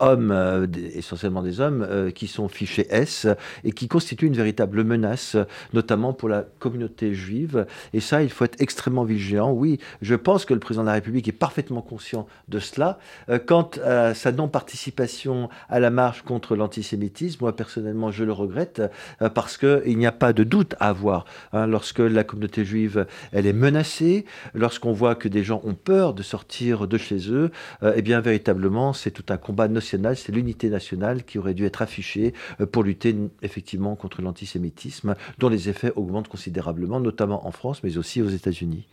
hommes, 0.00 0.68
essentiellement 0.94 1.42
des 1.42 1.60
hommes, 1.60 2.12
qui 2.14 2.26
sont 2.26 2.48
fichés 2.48 2.86
S 2.90 3.26
et 3.64 3.72
qui 3.72 3.88
constituent 3.88 4.26
une 4.26 4.36
véritable 4.36 4.84
menace, 4.84 5.36
notamment 5.72 6.12
pour 6.12 6.28
la 6.28 6.42
communauté 6.58 7.14
juive. 7.14 7.66
Et 7.92 8.00
ça, 8.00 8.22
il 8.22 8.30
faut 8.30 8.44
être 8.44 8.60
extrêmement 8.60 9.04
vigilant. 9.04 9.52
Oui, 9.52 9.78
je 10.00 10.14
pense 10.14 10.44
que 10.44 10.54
le 10.54 10.60
président 10.60 10.82
de 10.82 10.88
la 10.88 10.94
République 10.94 11.28
est 11.28 11.32
parfaitement 11.32 11.82
conscient 11.82 12.26
de 12.48 12.58
cela. 12.58 12.98
Euh, 13.28 13.38
quant 13.38 13.70
à 13.84 14.14
sa 14.14 14.32
non-participation 14.32 15.48
à 15.68 15.80
la 15.80 15.90
marche 15.90 16.22
contre 16.22 16.56
l'antisémitisme, 16.56 17.38
moi 17.42 17.56
personnellement 17.56 18.10
je 18.10 18.24
le 18.24 18.32
regrette 18.32 18.82
euh, 19.20 19.28
parce 19.28 19.56
qu'il 19.56 19.98
n'y 19.98 20.06
a 20.06 20.12
pas 20.12 20.32
de 20.32 20.44
doute 20.44 20.74
à 20.80 20.88
avoir. 20.88 21.24
Hein, 21.52 21.66
lorsque 21.66 22.00
la 22.00 22.24
communauté 22.24 22.64
juive 22.64 23.06
elle 23.32 23.46
est 23.46 23.52
menacée, 23.52 24.24
lorsqu'on 24.54 24.92
voit 24.92 25.14
que 25.14 25.28
des 25.28 25.44
gens 25.44 25.60
ont 25.64 25.74
peur 25.74 26.14
de 26.14 26.22
sortir 26.22 26.86
de 26.86 26.98
chez 26.98 27.30
eux, 27.30 27.50
euh, 27.82 27.92
eh 27.96 28.02
bien 28.02 28.20
véritablement 28.20 28.92
c'est 28.92 29.10
tout 29.10 29.26
un 29.32 29.36
combat 29.36 29.68
national, 29.68 30.16
c'est 30.16 30.32
l'unité 30.32 30.68
nationale 30.68 31.24
qui 31.24 31.38
aurait 31.38 31.54
dû 31.54 31.64
être 31.64 31.82
affichée 31.82 32.34
pour 32.72 32.82
lutter 32.82 33.16
effectivement 33.42 33.96
contre 33.96 34.22
l'antisémitisme 34.22 35.14
dont 35.38 35.48
les 35.48 35.68
effets 35.68 35.92
augmentent 35.96 36.28
considérablement, 36.28 37.00
notamment 37.00 37.46
en 37.46 37.50
France 37.50 37.82
mais 37.82 37.96
aussi 37.96 38.22
aux 38.22 38.28
États-Unis. 38.28 38.86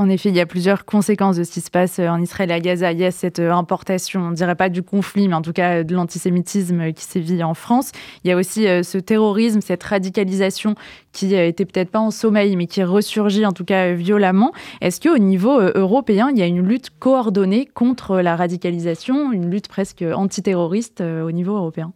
En 0.00 0.08
effet, 0.08 0.30
il 0.30 0.34
y 0.34 0.40
a 0.40 0.46
plusieurs 0.46 0.86
conséquences 0.86 1.36
de 1.36 1.44
ce 1.44 1.52
qui 1.52 1.60
se 1.60 1.70
passe 1.70 1.98
euh, 1.98 2.08
en 2.08 2.22
Israël 2.22 2.50
et 2.50 2.54
à 2.54 2.60
Gaza. 2.60 2.90
Il 2.90 2.98
y 2.98 3.04
a 3.04 3.10
cette 3.10 3.38
euh, 3.38 3.52
importation, 3.52 4.22
on 4.22 4.30
ne 4.30 4.34
dirait 4.34 4.54
pas 4.54 4.70
du 4.70 4.82
conflit, 4.82 5.28
mais 5.28 5.34
en 5.34 5.42
tout 5.42 5.52
cas 5.52 5.84
de 5.84 5.94
l'antisémitisme 5.94 6.94
qui 6.94 7.04
sévit 7.04 7.42
en 7.42 7.52
France. 7.52 7.92
Il 8.24 8.30
y 8.30 8.32
a 8.32 8.36
aussi 8.36 8.66
euh, 8.66 8.82
ce 8.82 8.96
terrorisme, 8.96 9.60
cette 9.60 9.84
radicalisation 9.84 10.74
qui 11.12 11.34
était 11.34 11.66
peut-être 11.66 11.90
pas 11.90 11.98
en 11.98 12.10
sommeil, 12.10 12.56
mais 12.56 12.66
qui 12.66 12.82
ressurgit 12.82 13.44
en 13.44 13.52
tout 13.52 13.66
cas 13.66 13.92
violemment. 13.92 14.52
Est-ce 14.80 15.02
qu'au 15.02 15.18
niveau 15.18 15.60
européen, 15.60 16.30
il 16.32 16.38
y 16.38 16.42
a 16.42 16.46
une 16.46 16.66
lutte 16.66 16.88
coordonnée 16.98 17.66
contre 17.66 18.20
la 18.20 18.36
radicalisation, 18.36 19.32
une 19.32 19.50
lutte 19.50 19.68
presque 19.68 20.02
antiterroriste 20.02 21.02
au 21.02 21.30
niveau 21.30 21.56
européen? 21.56 21.92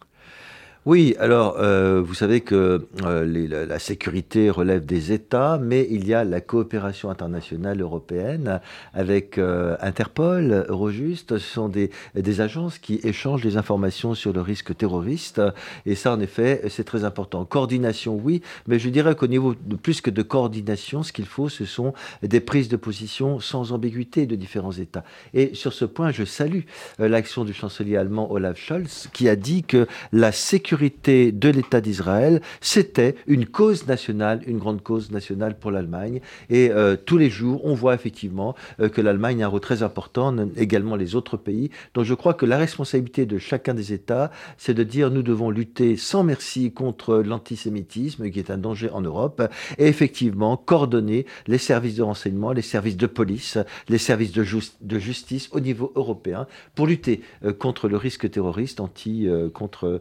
Oui, 0.86 1.16
alors 1.18 1.56
euh, 1.60 2.02
vous 2.02 2.12
savez 2.12 2.42
que 2.42 2.86
euh, 3.04 3.66
la, 3.66 3.78
sécurité 3.78 4.50
relève 4.50 4.84
des 4.84 5.12
États, 5.12 5.56
mais 5.56 5.86
il 5.90 6.06
y 6.06 6.12
a 6.12 6.24
la 6.24 6.42
coopération 6.42 7.08
internationale 7.08 7.80
européenne 7.80 8.60
avec 8.92 9.38
euh, 9.38 9.76
Interpol, 9.80 10.66
Eurojust. 10.68 11.38
Ce 11.38 11.52
sont 11.54 11.70
des, 11.70 11.90
des 12.14 12.42
agences 12.42 12.78
qui 12.78 13.00
échangent 13.02 13.40
des 13.40 13.56
informations 13.56 14.12
sur 14.12 14.34
le 14.34 14.42
risque 14.42 14.76
terroriste, 14.76 15.40
et 15.86 15.94
ça, 15.94 16.12
en 16.12 16.20
effet, 16.20 16.60
c'est 16.68 16.84
très 16.84 17.04
important. 17.04 17.46
Coordination, 17.46 18.20
oui, 18.22 18.42
mais 18.66 18.78
je 18.78 18.90
dirais 18.90 19.14
qu'au 19.14 19.26
niveau 19.26 19.54
de 19.54 19.76
plus 19.76 20.02
que 20.02 20.10
de 20.10 20.20
coordination, 20.20 21.02
ce 21.02 21.14
qu'il 21.14 21.24
faut, 21.24 21.48
ce 21.48 21.64
sont 21.64 21.94
des 22.22 22.40
prises 22.40 22.68
de 22.68 22.76
position 22.76 23.40
sans 23.40 23.72
ambiguïté 23.72 24.26
de 24.26 24.36
différents 24.36 24.72
États. 24.72 25.04
Et 25.32 25.54
sur 25.54 25.72
ce 25.72 25.86
point, 25.86 26.10
je 26.10 26.24
salue 26.24 26.64
l'action 26.98 27.46
du 27.46 27.54
chancelier 27.54 27.96
allemand 27.96 28.30
Olaf 28.30 28.58
Scholz, 28.58 29.08
qui 29.14 29.30
a 29.30 29.36
dit 29.36 29.62
que 29.62 29.86
la 30.12 30.30
sécurité 30.30 30.73
de 30.74 31.48
l'État 31.48 31.80
d'Israël, 31.80 32.40
c'était 32.60 33.14
une 33.26 33.46
cause 33.46 33.86
nationale, 33.86 34.42
une 34.46 34.58
grande 34.58 34.82
cause 34.82 35.10
nationale 35.10 35.58
pour 35.58 35.70
l'Allemagne. 35.70 36.20
Et 36.50 36.70
euh, 36.70 36.96
tous 36.96 37.16
les 37.16 37.30
jours, 37.30 37.64
on 37.64 37.74
voit 37.74 37.94
effectivement 37.94 38.54
euh, 38.80 38.88
que 38.88 39.00
l'Allemagne 39.00 39.42
a 39.42 39.46
un 39.46 39.48
rôle 39.48 39.60
très 39.60 39.82
important, 39.82 40.34
également 40.56 40.96
les 40.96 41.14
autres 41.14 41.36
pays. 41.36 41.70
Donc 41.94 42.04
je 42.04 42.14
crois 42.14 42.34
que 42.34 42.46
la 42.46 42.58
responsabilité 42.58 43.26
de 43.26 43.38
chacun 43.38 43.74
des 43.74 43.92
États, 43.92 44.30
c'est 44.58 44.74
de 44.74 44.82
dire 44.82 45.10
nous 45.10 45.22
devons 45.22 45.50
lutter 45.50 45.96
sans 45.96 46.24
merci 46.24 46.72
contre 46.72 47.16
l'antisémitisme, 47.16 48.30
qui 48.30 48.38
est 48.38 48.50
un 48.50 48.58
danger 48.58 48.90
en 48.90 49.00
Europe, 49.00 49.42
et 49.78 49.86
effectivement 49.86 50.56
coordonner 50.56 51.26
les 51.46 51.58
services 51.58 51.96
de 51.96 52.02
renseignement, 52.02 52.52
les 52.52 52.62
services 52.62 52.96
de 52.96 53.06
police, 53.06 53.58
les 53.88 53.98
services 53.98 54.32
de, 54.32 54.98
justice 54.98 55.48
au 55.52 55.60
niveau 55.60 55.92
européen 55.96 56.46
pour 56.74 56.86
lutter 56.86 57.22
euh, 57.44 57.52
contre 57.52 57.88
le 57.88 57.96
risque 57.96 58.30
terroriste, 58.30 58.80
anti, 58.80 59.28
contre 59.52 60.00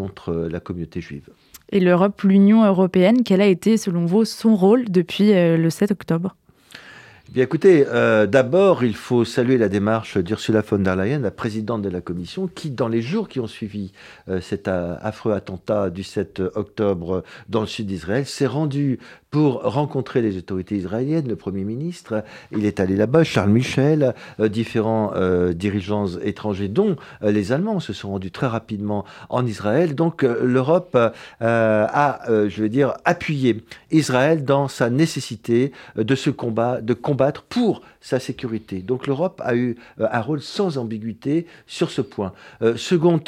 contre 0.00 0.32
la 0.50 0.60
communauté 0.60 1.02
juive. 1.02 1.28
Et 1.72 1.78
l'Europe, 1.78 2.22
l'Union 2.22 2.64
européenne, 2.64 3.18
quel 3.22 3.42
a 3.42 3.46
été 3.46 3.76
selon 3.76 4.06
vous 4.06 4.24
son 4.24 4.56
rôle 4.56 4.86
depuis 4.88 5.34
euh, 5.34 5.58
le 5.58 5.68
7 5.68 5.90
octobre? 5.90 6.36
Bien 7.28 7.44
écoutez, 7.44 7.84
euh, 7.86 8.26
d'abord, 8.26 8.82
il 8.82 8.96
faut 8.96 9.24
saluer 9.24 9.58
la 9.58 9.68
démarche 9.68 10.16
d'Ursula 10.16 10.62
von 10.62 10.78
der 10.78 10.96
Leyen, 10.96 11.20
la 11.20 11.30
présidente 11.30 11.82
de 11.82 11.90
la 11.90 12.00
Commission, 12.00 12.48
qui, 12.48 12.70
dans 12.70 12.88
les 12.88 13.02
jours 13.02 13.28
qui 13.28 13.40
ont 13.40 13.46
suivi 13.46 13.92
euh, 14.28 14.40
cet 14.40 14.68
affreux 14.68 15.32
attentat 15.32 15.90
du 15.90 16.02
7 16.02 16.42
octobre 16.54 17.22
dans 17.48 17.60
le 17.60 17.66
sud 17.66 17.86
d'Israël, 17.86 18.24
s'est 18.24 18.48
rendue 18.48 18.98
pour 19.30 19.62
rencontrer 19.62 20.22
les 20.22 20.36
autorités 20.36 20.76
israéliennes, 20.76 21.28
le 21.28 21.36
Premier 21.36 21.62
ministre. 21.62 22.24
Il 22.50 22.66
est 22.66 22.80
allé 22.80 22.96
là-bas, 22.96 23.22
Charles 23.22 23.50
Michel, 23.50 24.14
euh, 24.40 24.48
différents 24.48 25.12
euh, 25.14 25.52
dirigeants 25.52 26.18
étrangers, 26.22 26.68
dont 26.68 26.96
euh, 27.22 27.30
les 27.30 27.52
Allemands, 27.52 27.78
se 27.80 27.92
sont 27.92 28.10
rendus 28.10 28.32
très 28.32 28.48
rapidement 28.48 29.04
en 29.28 29.46
Israël. 29.46 29.94
Donc 29.94 30.22
l'Europe 30.22 30.96
a, 31.40 32.20
je 32.28 32.62
veux 32.62 32.68
dire, 32.68 32.94
appuyé 33.04 33.62
Israël 33.90 34.44
dans 34.44 34.68
sa 34.68 34.90
nécessité 34.90 35.72
de 35.96 36.14
ce 36.14 36.30
combat, 36.30 36.80
de 36.80 36.94
combattre 36.94 37.42
pour 37.42 37.82
sa 38.00 38.18
sécurité. 38.18 38.80
Donc 38.80 39.06
l'Europe 39.06 39.40
a 39.44 39.54
eu 39.54 39.76
un 39.98 40.20
rôle 40.20 40.40
sans 40.40 40.78
ambiguïté 40.78 41.46
sur 41.66 41.90
ce 41.90 42.00
point. 42.00 42.32
second 42.76 43.20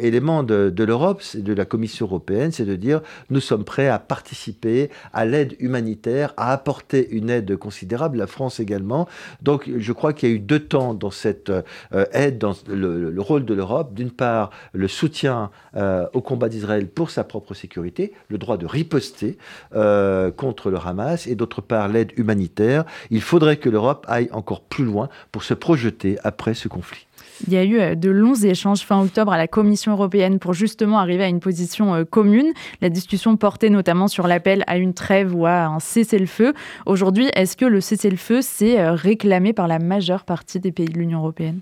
élément 0.00 0.42
de, 0.42 0.84
l'Europe, 0.84 1.22
de 1.34 1.52
la 1.52 1.64
Commission 1.64 2.06
européenne, 2.06 2.52
c'est 2.52 2.64
de 2.64 2.76
dire 2.76 3.00
nous 3.30 3.40
sommes 3.40 3.64
prêts 3.64 3.88
à 3.88 3.98
participer 3.98 4.90
à 5.12 5.24
l'aide 5.34 5.56
humanitaire, 5.58 6.32
à 6.36 6.52
apporter 6.52 7.10
une 7.10 7.28
aide 7.28 7.56
considérable, 7.56 8.18
la 8.18 8.28
France 8.28 8.60
également. 8.60 9.08
Donc 9.42 9.68
je 9.76 9.92
crois 9.92 10.12
qu'il 10.12 10.28
y 10.28 10.32
a 10.32 10.34
eu 10.34 10.38
deux 10.38 10.60
temps 10.60 10.94
dans 10.94 11.10
cette 11.10 11.50
euh, 11.50 12.04
aide, 12.12 12.38
dans 12.38 12.54
le, 12.68 13.20
rôle 13.20 13.44
de 13.44 13.52
l'Europe. 13.52 13.94
D'une 13.94 14.12
part, 14.12 14.50
le 14.72 14.86
soutien 14.86 15.50
euh, 15.76 16.06
au 16.12 16.20
combat 16.20 16.48
d'Israël 16.48 16.86
pour 16.86 17.10
sa 17.10 17.24
propre 17.24 17.52
sécurité, 17.54 18.12
le 18.28 18.38
droit 18.38 18.56
de 18.56 18.66
riposter 18.66 19.38
euh, 19.74 20.30
contre 20.30 20.70
le 20.70 20.78
Hamas, 20.78 21.26
et 21.26 21.34
d'autre 21.34 21.60
part 21.60 21.88
l'aide 21.88 22.12
humanitaire. 22.16 22.84
Il 23.10 23.22
faudrait 23.22 23.56
que 23.56 23.68
l'Europe 23.68 24.06
aille 24.08 24.28
encore 24.30 24.60
plus 24.60 24.84
loin 24.84 25.08
pour 25.32 25.42
se 25.42 25.54
projeter 25.54 26.16
après 26.22 26.54
ce 26.54 26.68
conflit. 26.68 27.06
Il 27.46 27.52
y 27.52 27.56
a 27.56 27.64
eu 27.64 27.78
euh, 27.78 27.94
de 27.94 28.10
longs 28.10 28.34
échanges 28.34 28.80
fin 28.80 29.00
octobre 29.02 29.32
à 29.32 29.38
la 29.38 29.48
Commission 29.48 29.92
européenne 29.92 30.38
pour 30.38 30.52
justement 30.52 30.98
arriver 30.98 31.24
à 31.24 31.28
une 31.28 31.40
position 31.40 31.94
euh, 31.94 32.04
commune. 32.04 32.52
La 32.80 32.90
discussion 32.90 33.36
portait 33.36 33.70
notamment 33.70 34.08
sur 34.08 34.26
l'appel 34.26 34.64
à 34.66 34.76
une 34.76 34.94
trêve 34.94 35.34
ou 35.34 35.46
à 35.46 35.66
un 35.66 35.80
cessez-le-feu. 35.80 36.54
Aujourd'hui, 36.86 37.28
est-ce 37.34 37.56
que 37.56 37.64
le 37.64 37.80
cessez-le-feu 37.80 38.42
s'est 38.42 38.80
euh, 38.80 38.92
réclamé 38.92 39.52
par 39.52 39.68
la 39.68 39.78
majeure 39.78 40.24
partie 40.24 40.60
des 40.60 40.72
pays 40.72 40.86
de 40.86 40.98
l'Union 40.98 41.18
européenne? 41.20 41.60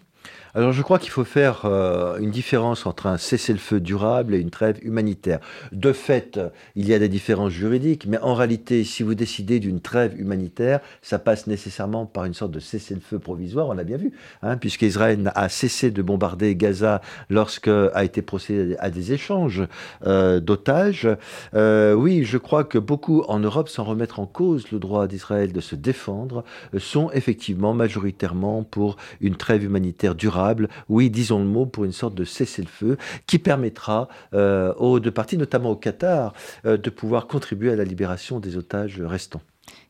Alors 0.54 0.72
je 0.72 0.82
crois 0.82 0.98
qu'il 0.98 1.10
faut 1.10 1.24
faire 1.24 1.64
euh, 1.64 2.18
une 2.18 2.30
différence 2.30 2.84
entre 2.84 3.06
un 3.06 3.16
cessez-le-feu 3.16 3.80
durable 3.80 4.34
et 4.34 4.38
une 4.38 4.50
trêve 4.50 4.78
humanitaire. 4.82 5.40
De 5.72 5.94
fait, 5.94 6.38
il 6.76 6.86
y 6.86 6.92
a 6.92 6.98
des 6.98 7.08
différences 7.08 7.52
juridiques, 7.52 8.04
mais 8.06 8.18
en 8.18 8.34
réalité, 8.34 8.84
si 8.84 9.02
vous 9.02 9.14
décidez 9.14 9.60
d'une 9.60 9.80
trêve 9.80 10.18
humanitaire, 10.20 10.80
ça 11.00 11.18
passe 11.18 11.46
nécessairement 11.46 12.04
par 12.04 12.26
une 12.26 12.34
sorte 12.34 12.52
de 12.52 12.60
cessez-le-feu 12.60 13.18
provisoire, 13.18 13.68
on 13.68 13.72
l'a 13.72 13.84
bien 13.84 13.96
vu, 13.96 14.12
hein, 14.42 14.58
puisqu'Israël 14.58 15.32
a 15.34 15.48
cessé 15.48 15.90
de 15.90 16.02
bombarder 16.02 16.54
Gaza 16.54 17.00
lorsque 17.30 17.68
a 17.68 18.04
été 18.04 18.20
procédé 18.20 18.76
à 18.78 18.90
des 18.90 19.12
échanges 19.12 19.62
euh, 20.06 20.38
d'otages. 20.38 21.08
Euh, 21.54 21.94
oui, 21.94 22.24
je 22.24 22.36
crois 22.36 22.64
que 22.64 22.78
beaucoup 22.78 23.22
en 23.22 23.38
Europe, 23.38 23.70
sans 23.70 23.84
remettre 23.84 24.20
en 24.20 24.26
cause 24.26 24.70
le 24.70 24.78
droit 24.78 25.06
d'Israël 25.06 25.52
de 25.52 25.60
se 25.60 25.76
défendre, 25.76 26.44
sont 26.76 27.10
effectivement 27.12 27.72
majoritairement 27.72 28.64
pour 28.64 28.96
une 29.22 29.36
trêve 29.36 29.64
humanitaire 29.64 30.11
durable 30.14 30.68
oui, 30.88 31.10
disons 31.10 31.38
le 31.38 31.44
mot, 31.44 31.66
pour 31.66 31.84
une 31.84 31.92
sorte 31.92 32.14
de 32.14 32.24
cessez-le-feu 32.24 32.96
qui 33.26 33.38
permettra 33.38 34.08
euh, 34.34 34.74
aux 34.74 35.00
deux 35.00 35.10
parties, 35.10 35.36
notamment 35.36 35.70
au 35.70 35.76
Qatar, 35.76 36.32
euh, 36.66 36.76
de 36.76 36.90
pouvoir 36.90 37.26
contribuer 37.26 37.72
à 37.72 37.76
la 37.76 37.84
libération 37.84 38.40
des 38.40 38.56
otages 38.56 39.00
restants. 39.00 39.42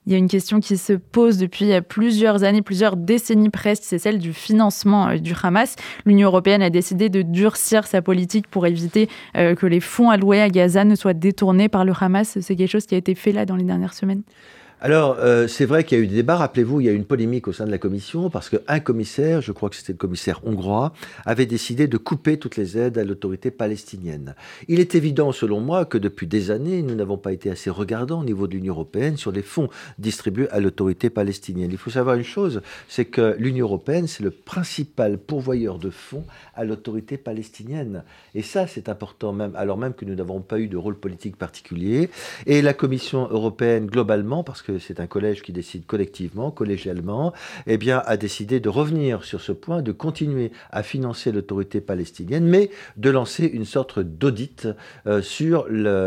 Il 0.07 0.12
y 0.12 0.14
a 0.14 0.19
une 0.19 0.29
question 0.29 0.61
qui 0.61 0.76
se 0.76 0.93
pose 0.93 1.38
depuis 1.38 1.71
plusieurs 1.88 2.43
années, 2.43 2.61
plusieurs 2.61 2.97
décennies 2.97 3.50
presque, 3.50 3.85
c'est 3.85 3.99
celle 3.99 4.19
du 4.19 4.33
financement 4.33 5.09
euh, 5.09 5.19
du 5.19 5.33
Hamas. 5.41 5.76
L'Union 6.05 6.29
européenne 6.29 6.62
a 6.62 6.71
décidé 6.71 7.09
de 7.09 7.23
durcir 7.23 7.87
sa 7.87 8.02
politique 8.02 8.49
pour 8.49 8.67
éviter 8.67 9.09
que 9.35 9.67
les 9.67 9.81
fonds 9.81 10.11
alloués 10.11 10.41
à 10.41 10.49
Gaza 10.49 10.85
ne 10.85 10.95
soient 10.95 11.14
détournés 11.14 11.69
par 11.69 11.85
le 11.85 11.93
Hamas. 11.99 12.38
C'est 12.41 12.57
quelque 12.57 12.71
chose 12.71 12.87
qui 12.87 12.95
a 12.95 12.99
été 12.99 13.14
fait 13.14 13.33
là 13.33 13.47
dans 13.47 13.57
les 13.57 13.64
dernières 13.64 13.95
semaines? 13.95 14.23
Alors, 14.84 15.18
euh, 15.20 15.46
c'est 15.46 15.64
vrai 15.64 15.84
qu'il 15.84 15.96
y 15.96 16.00
a 16.00 16.04
eu 16.04 16.08
des 16.08 16.16
débats. 16.16 16.34
Rappelez-vous, 16.34 16.80
il 16.80 16.86
y 16.86 16.88
a 16.88 16.92
eu 16.92 16.96
une 16.96 17.04
polémique 17.04 17.46
au 17.46 17.52
sein 17.52 17.66
de 17.66 17.70
la 17.70 17.78
commission 17.78 18.30
parce 18.30 18.50
qu'un 18.50 18.80
commissaire, 18.80 19.40
je 19.40 19.52
crois 19.52 19.70
que 19.70 19.76
c'était 19.76 19.92
le 19.92 19.96
commissaire 19.96 20.40
hongrois, 20.44 20.92
avait 21.24 21.46
décidé 21.46 21.86
de 21.86 21.96
couper 21.98 22.36
toutes 22.36 22.56
les 22.56 22.76
aides 22.76 22.98
à 22.98 23.04
l'autorité 23.04 23.52
palestinienne. 23.52 24.34
Il 24.66 24.80
est 24.80 24.96
évident, 24.96 25.30
selon 25.30 25.60
moi, 25.60 25.84
que 25.84 25.98
depuis 25.98 26.26
des 26.26 26.50
années, 26.50 26.82
nous 26.82 26.96
n'avons 26.96 27.16
pas 27.16 27.32
été 27.32 27.48
assez 27.48 27.70
regardants 27.70 28.22
au 28.22 28.24
niveau 28.24 28.48
de 28.48 28.54
l'Union 28.54 28.74
européenne 28.74 29.16
sur 29.16 29.30
les 29.30 29.42
fonds 29.42 29.68
distribués 30.00 30.48
à 30.50 30.58
l'autorité 30.58 31.10
palestinienne. 31.10 31.70
Il 31.70 31.78
faut 31.78 31.90
savoir 31.90 32.16
une 32.16 32.24
chose, 32.24 32.60
c'est 32.88 33.04
que 33.04 33.36
l'Union 33.38 33.66
européenne, 33.66 34.08
c'est 34.08 34.24
le 34.24 34.32
principal 34.32 35.16
pourvoyeur 35.16 35.78
de 35.78 35.90
fonds 35.90 36.24
à 36.56 36.64
l'autorité 36.64 37.18
palestinienne. 37.18 38.02
Et 38.34 38.42
ça, 38.42 38.66
c'est 38.66 38.88
important, 38.88 39.32
même, 39.32 39.54
alors 39.54 39.78
même 39.78 39.94
que 39.94 40.04
nous 40.04 40.16
n'avons 40.16 40.40
pas 40.40 40.58
eu 40.58 40.66
de 40.66 40.76
rôle 40.76 40.96
politique 40.96 41.36
particulier. 41.36 42.10
Et 42.46 42.62
la 42.62 42.74
Commission 42.74 43.28
européenne, 43.30 43.86
globalement, 43.86 44.42
parce 44.42 44.60
que 44.60 44.72
c'est 44.79 45.00
un 45.00 45.07
collège 45.07 45.43
qui 45.43 45.52
décide 45.52 45.87
collectivement, 45.87 46.50
collégialement, 46.50 47.33
eh 47.67 47.79
bien, 47.79 48.02
a 48.07 48.17
décidé 48.17 48.61
de 48.61 48.69
revenir 48.69 49.25
sur 49.25 49.41
ce 49.41 49.52
point, 49.52 49.83
de 49.83 49.93
continuer 49.93 50.52
à 50.71 50.83
financer 50.83 51.33
l'autorité 51.33 51.81
palestinienne, 51.81 52.45
mais 52.45 52.71
de 52.97 53.11
lancer 53.11 53.45
une 53.45 53.64
sorte 53.64 53.99
d'audit 53.99 54.69
euh, 55.07 55.23
sur 55.23 55.67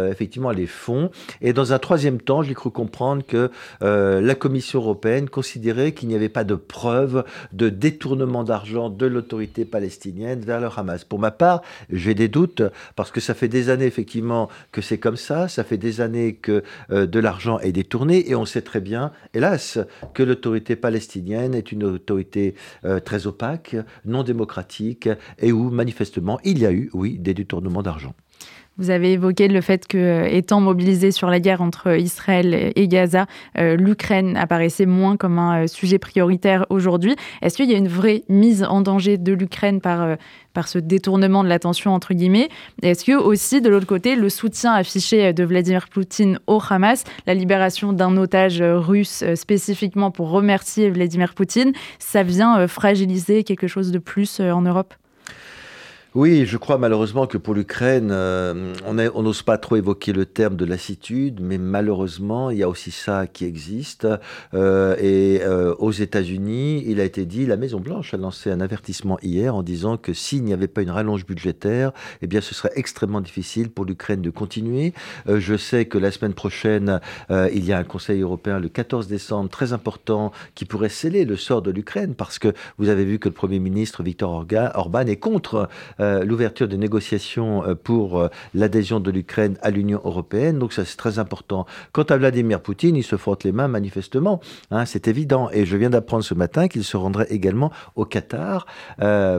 effectivement 0.10 0.52
les 0.52 0.68
fonds. 0.68 1.10
Et 1.42 1.54
dans 1.54 1.74
un 1.74 1.80
troisième 1.80 2.22
temps, 2.22 2.44
j'ai 2.44 2.54
cru 2.54 2.72
comprendre 2.72 3.24
que 3.26 3.50
euh, 3.82 4.22
la 4.22 4.36
Commission 4.36 4.80
européenne 4.80 5.30
considérait 5.30 5.94
qu'il 5.94 6.10
n'y 6.10 6.16
avait 6.16 6.30
pas 6.30 6.44
de 6.44 6.56
preuve 6.56 7.24
de 7.54 7.70
détournement 7.70 8.44
d'argent 8.44 8.90
de 8.90 9.06
l'autorité 9.06 9.66
palestinienne 9.66 10.42
vers 10.42 10.60
le 10.60 10.68
Hamas. 10.76 11.04
Pour 11.04 11.20
ma 11.20 11.32
part, 11.32 11.62
j'ai 11.90 12.14
des 12.14 12.28
doutes 12.28 12.64
parce 12.96 13.12
que 13.12 13.20
ça 13.20 13.34
fait 13.34 13.48
des 13.48 13.70
années 13.70 13.86
effectivement 13.86 14.50
que 14.72 14.82
c'est 14.82 14.98
comme 14.98 15.18
ça, 15.18 15.48
ça 15.48 15.64
fait 15.64 15.78
des 15.78 16.02
années 16.02 16.36
que 16.36 16.64
euh, 16.92 17.06
de 17.06 17.20
l'argent 17.20 17.60
est 17.60 17.72
détourné 17.72 18.30
et 18.30 18.36
on 18.36 18.46
sait 18.46 18.55
très 18.62 18.82
bien, 18.82 19.12
hélas, 19.34 19.80
que 20.14 20.24
l'autorité 20.24 20.76
palestinienne 20.76 21.54
est 21.54 21.72
une 21.72 21.84
autorité 21.84 22.56
euh, 22.84 23.00
très 23.00 23.28
opaque, 23.28 23.76
non 24.06 24.24
démocratique, 24.24 25.10
et 25.40 25.52
où 25.52 25.70
manifestement 25.70 26.40
il 26.44 26.60
y 26.60 26.66
a 26.66 26.72
eu, 26.72 26.90
oui, 26.94 27.18
des 27.20 27.34
détournements 27.34 27.84
d'argent. 27.84 28.14
Vous 28.78 28.90
avez 28.90 29.14
évoqué 29.14 29.48
le 29.48 29.62
fait 29.62 29.88
que, 29.88 29.98
euh, 29.98 30.28
étant 30.30 30.60
mobilisé 30.60 31.12
sur 31.12 31.30
la 31.30 31.40
guerre 31.40 31.62
entre 31.62 31.98
Israël 31.98 32.74
et 32.76 32.88
Gaza, 32.90 33.26
euh, 33.58 33.78
l'Ukraine 33.78 34.36
apparaissait 34.36 34.86
moins 34.86 35.16
comme 35.16 35.40
un 35.40 35.64
euh, 35.64 35.68
sujet 35.68 35.98
prioritaire 35.98 36.66
aujourd'hui. 36.70 37.16
Est-ce 37.42 37.56
qu'il 37.56 37.72
y 37.72 37.74
a 37.74 37.78
une 37.78 37.88
vraie 37.88 38.24
mise 38.28 38.66
en 38.66 38.82
danger 38.82 39.18
de 39.18 39.32
l'Ukraine 39.32 39.80
par, 39.80 40.18
par 40.54 40.68
ce 40.68 40.78
détournement 40.78 41.42
de 41.46 41.48
l'attention, 41.48 41.94
entre 41.94 42.14
guillemets? 42.14 42.50
Est-ce 42.82 43.06
que 43.06 43.14
aussi, 43.14 43.62
de 43.62 43.70
l'autre 43.70 43.88
côté, 43.88 44.18
le 44.18 44.28
soutien 44.28 44.74
affiché 44.74 45.32
de 45.32 45.46
Vladimir 45.46 45.88
Poutine 45.88 46.40
au 46.46 46.62
Hamas, 46.70 47.06
la 47.28 47.34
libération 47.34 47.94
d'un 47.94 48.18
otage 48.18 48.62
russe 48.62 49.24
spécifiquement 49.36 50.12
pour 50.12 50.32
remercier 50.32 50.90
Vladimir 50.90 51.34
Poutine, 51.34 51.72
ça 52.00 52.24
vient 52.24 52.68
fragiliser 52.68 53.46
quelque 53.46 53.68
chose 53.68 53.94
de 53.94 54.00
plus 54.00 54.42
en 54.42 54.62
Europe? 54.62 54.94
Oui, 56.16 56.46
je 56.46 56.56
crois 56.56 56.78
malheureusement 56.78 57.28
que 57.28 57.38
pour 57.38 57.54
l'Ukraine, 57.54 58.08
euh, 58.10 58.74
on 58.86 59.22
n'ose 59.22 59.42
pas 59.42 59.58
trop 59.58 59.76
évoquer 59.76 60.14
le 60.14 60.26
terme 60.26 60.56
de 60.56 60.64
lassitude, 60.64 61.42
mais 61.42 61.58
malheureusement, 61.58 62.52
il 62.52 62.60
y 62.60 62.64
a 62.64 62.70
aussi 62.70 62.92
ça 62.92 63.28
qui 63.28 63.44
existe. 63.44 64.08
Euh, 64.54 64.96
et 64.98 65.42
euh, 65.44 65.76
aux 65.78 65.92
États-Unis, 65.92 66.86
il 66.88 67.02
a 67.02 67.04
été 67.04 67.26
dit, 67.26 67.46
la 67.46 67.58
Maison-Blanche 67.58 68.14
a 68.14 68.18
lancé 68.18 68.50
un 68.50 68.62
avertissement 68.62 69.20
hier 69.24 69.54
en 69.54 69.62
disant 69.62 69.98
que 69.98 70.14
s'il 70.14 70.46
n'y 70.46 70.54
avait 70.54 70.70
pas 70.70 70.84
une 70.84 70.90
rallonge 70.90 71.26
budgétaire, 71.26 71.92
eh 72.22 72.28
bien, 72.28 72.40
ce 72.40 72.56
serait 72.56 72.72
extrêmement 72.76 73.20
difficile 73.20 73.70
pour 73.70 73.84
l'Ukraine 73.84 74.22
de 74.22 74.30
continuer. 74.30 74.94
je 75.28 75.58
sais 75.58 75.84
que 75.84 75.98
la 75.98 76.12
semaine 76.12 76.34
prochaine, 76.34 77.02
il 77.30 77.66
y 77.66 77.74
a 77.74 77.78
un 77.78 77.84
Conseil 77.84 78.22
européen 78.22 78.60
le 78.60 78.70
14 78.70 79.08
décembre 79.08 79.50
très 79.50 79.74
important 79.74 80.32
qui 80.54 80.64
pourrait 80.64 80.88
sceller 80.88 81.26
le 81.26 81.36
sort 81.36 81.62
de 81.62 81.72
l'Ukraine 81.72 82.16
parce 82.16 82.40
que 82.40 82.54
vous 82.78 82.88
avez 82.88 83.04
vu 83.04 83.20
que 83.20 83.28
le 83.28 83.34
Premier 83.34 83.60
ministre 83.60 84.02
Viktor 84.02 84.46
Orban 84.76 85.08
est 85.08 85.18
contre 85.18 85.68
l'ouverture 86.24 86.68
des 86.68 86.78
négociations 86.78 87.66
euh, 87.66 87.76
pour 87.76 88.20
euh, 88.20 88.28
l'adhésion 88.54 89.00
de 89.00 89.12
l'Ukraine 89.12 89.58
à 89.62 89.70
l'Union 89.70 90.02
européenne. 90.04 90.60
Donc 90.60 90.74
ça, 90.74 90.86
c'est 90.86 90.98
très 90.98 91.20
important. 91.20 91.66
Quant 91.92 92.04
à 92.04 92.18
Vladimir 92.18 92.62
Poutine, 92.62 92.96
il 92.96 93.04
se 93.04 93.16
frotte 93.16 93.44
les 93.44 93.52
mains 93.52 93.68
manifestement. 93.68 94.40
Hein, 94.72 94.86
c'est 94.86 95.08
évident. 95.08 95.50
Et 95.52 95.66
je 95.66 95.78
viens 95.78 95.90
d'apprendre 95.90 96.24
ce 96.24 96.34
matin 96.34 96.68
qu'il 96.68 96.84
se 96.84 96.98
rendrait 96.98 97.28
également 97.30 97.72
au 97.96 98.06
Qatar 98.06 98.66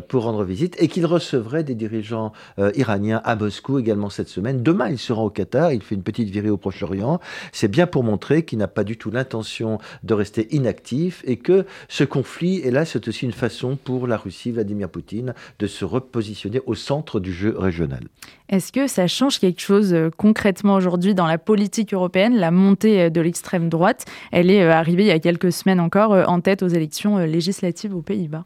pour 0.08 0.22
rendre 0.24 0.44
visite 0.44 0.76
et 0.78 0.88
qu'il 0.88 1.06
recevrait 1.06 1.64
des 1.64 1.74
dirigeants 1.74 2.32
iraniens 2.74 3.20
à 3.24 3.36
Moscou 3.36 3.78
également 3.78 4.10
cette 4.10 4.28
semaine. 4.28 4.62
Demain, 4.62 4.88
il 4.88 4.98
sera 4.98 5.22
au 5.22 5.30
Qatar. 5.30 5.72
Il 5.72 5.82
fait 5.82 5.94
une 5.94 6.02
petite 6.02 6.30
virée 6.30 6.50
au 6.50 6.56
Proche-Orient. 6.56 7.20
C'est 7.52 7.68
bien 7.68 7.86
pour 7.86 8.04
montrer 8.04 8.44
qu'il 8.44 8.58
n'a 8.58 8.68
pas 8.68 8.84
du 8.84 8.96
tout 8.96 9.10
l'intention 9.10 9.78
de 10.02 10.14
rester 10.14 10.54
inactif 10.54 11.22
et 11.24 11.36
que 11.36 11.64
ce 11.88 12.04
conflit, 12.04 12.62
là, 12.70 12.84
c'est 12.84 13.08
aussi 13.08 13.24
une 13.24 13.32
façon 13.32 13.76
pour 13.76 14.06
la 14.06 14.16
Russie, 14.16 14.50
Vladimir 14.50 14.88
Poutine, 14.88 15.34
de 15.58 15.66
se 15.66 15.84
repositionner 15.84 16.55
au 16.66 16.74
centre 16.74 17.20
du 17.20 17.32
jeu 17.32 17.54
régional. 17.56 18.00
Est-ce 18.48 18.70
que 18.70 18.86
ça 18.86 19.08
change 19.08 19.40
quelque 19.40 19.60
chose 19.60 19.92
euh, 19.92 20.08
concrètement 20.16 20.74
aujourd'hui 20.74 21.14
dans 21.14 21.26
la 21.26 21.36
politique 21.36 21.92
européenne 21.92 22.36
La 22.36 22.52
montée 22.52 23.02
euh, 23.02 23.10
de 23.10 23.20
l'extrême 23.20 23.68
droite, 23.68 24.04
elle 24.30 24.52
est 24.52 24.62
euh, 24.62 24.72
arrivée 24.72 25.02
il 25.02 25.08
y 25.08 25.12
a 25.12 25.18
quelques 25.18 25.50
semaines 25.50 25.80
encore 25.80 26.12
en 26.12 26.40
tête 26.40 26.62
aux 26.62 26.68
élections 26.68 27.18
législatives 27.18 27.94
aux 27.94 28.02
Pays-Bas. 28.02 28.44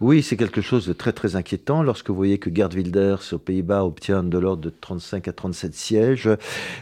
Oui, 0.00 0.22
c'est 0.22 0.36
quelque 0.36 0.60
chose 0.60 0.86
de 0.86 0.92
très 0.92 1.12
très 1.12 1.36
inquiétant 1.36 1.82
lorsque 1.82 2.08
vous 2.08 2.16
voyez 2.16 2.38
que 2.38 2.48
Gerd 2.54 2.72
Wilders 2.72 3.20
aux 3.32 3.38
Pays-Bas 3.38 3.84
obtient 3.84 4.22
de 4.22 4.38
l'ordre 4.38 4.62
de 4.62 4.70
35 4.70 5.28
à 5.28 5.32
37 5.32 5.74
sièges. 5.74 6.30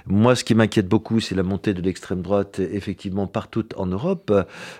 Moi, 0.06 0.36
ce 0.36 0.44
qui 0.44 0.54
m'inquiète 0.54 0.86
beaucoup, 0.86 1.18
c'est 1.18 1.34
la 1.34 1.42
montée 1.42 1.74
de 1.74 1.82
l'extrême 1.82 2.22
droite 2.22 2.60
effectivement 2.60 3.26
partout 3.26 3.64
en 3.76 3.86
Europe. 3.86 4.30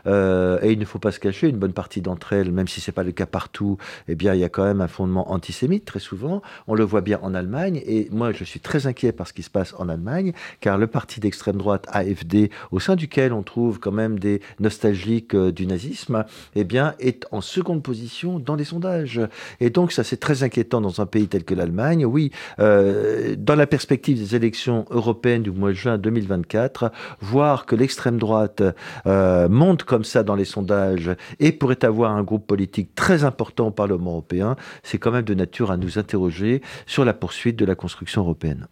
et 0.07 0.73
il 0.73 0.79
ne 0.79 0.85
faut 0.85 1.01
pas 1.01 1.11
se 1.11 1.19
cacher, 1.19 1.49
une 1.49 1.57
bonne 1.57 1.73
partie 1.73 2.01
d'entre 2.01 2.33
elles, 2.33 2.53
même 2.53 2.69
si 2.69 2.81
c'est 2.81 2.93
pas 2.93 3.03
le 3.03 3.13
cas 3.13 3.27
partout, 3.27 3.77
eh 4.07 4.15
bien, 4.15 4.35
il 4.35 4.41
y 4.41 4.45
a 4.45 4.49
quand 4.49 4.65
même 4.65 4.83
un 4.83 4.89
fondement 4.89 5.33
antisémite 5.33 5.88
très 5.89 6.01
souvent. 6.01 6.43
On 6.67 6.75
le 6.75 6.85
voit 6.85 7.01
bien 7.01 7.19
en 7.23 7.35
Allemagne. 7.35 7.81
Et 7.87 8.09
moi, 8.13 8.33
je 8.33 8.45
suis 8.45 8.61
très 8.61 8.87
inquiet 8.87 9.11
par 9.11 9.27
ce 9.27 9.33
qui 9.33 9.43
se 9.43 9.51
passe 9.51 9.75
en 9.79 9.89
Allemagne, 9.89 10.33
car 10.61 10.77
le 10.77 10.87
parti 10.87 11.19
d'extrême 11.19 11.57
droite 11.57 11.87
AFD, 11.89 12.51
au 12.71 12.79
sein 12.79 12.95
duquel 12.95 13.33
on 13.33 13.43
trouve 13.43 13.81
quand 13.81 13.91
même 13.91 14.19
des 14.19 14.41
nostalgiques 14.61 15.35
euh, 15.35 15.51
du 15.51 15.67
nazisme, 15.67 16.25
eh 16.55 16.65
bien, 16.65 16.95
est 17.01 17.27
en 17.33 17.41
seconde 17.41 17.83
position 17.83 18.39
dans 18.39 18.55
les 18.55 18.65
sondages. 18.65 19.21
Et 19.61 19.71
donc, 19.71 19.93
ça, 19.93 20.05
c'est 20.05 20.19
très 20.19 20.43
inquiétant 20.43 20.83
dans 20.83 21.01
un 21.01 21.07
pays 21.07 21.27
tel 21.27 21.45
que 21.45 21.55
l'Allemagne. 21.55 22.05
Oui, 22.05 22.33
euh, 22.61 23.35
dans 23.39 23.55
la 23.55 23.67
perspective 23.67 24.19
des 24.19 24.37
élections 24.37 24.85
européennes 24.91 25.43
du 25.43 25.51
mois 25.51 25.71
de 25.71 25.75
juin 25.75 25.97
2024, 25.97 26.93
voir 27.21 27.65
que 27.65 27.75
l'extrême 27.75 28.19
droite 28.19 28.63
euh, 29.07 29.49
monte 29.49 29.85
comme 29.85 30.05
ça 30.05 30.23
dans 30.23 30.35
les 30.35 30.45
sondages 30.45 31.11
et 31.41 31.53
pourrait 31.53 31.83
avoir 31.85 32.13
un 32.13 32.23
groupe 32.23 32.47
politique 32.47 32.95
très 32.95 33.25
important 33.25 33.69
au 33.69 33.71
Parlement 33.71 34.11
européen, 34.11 34.57
c'est 34.83 34.99
quand 34.99 35.13
même 35.13 35.25
de 35.25 35.35
nature 35.35 35.71
à 35.71 35.78
nous 35.79 35.99
interroger 35.99 36.63
sur 36.87 37.05
la 37.05 37.15
poursuite 37.15 37.57
de 37.57 37.65
la 37.65 37.75
construction 37.75 38.23
européenne. 38.23 38.67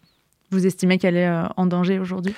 Vous 0.51 0.65
estimez 0.65 0.97
qu'elle 0.97 1.17
est 1.17 1.27
euh, 1.27 1.45
en 1.57 1.65
danger 1.65 1.99
aujourd'hui? 1.99 2.33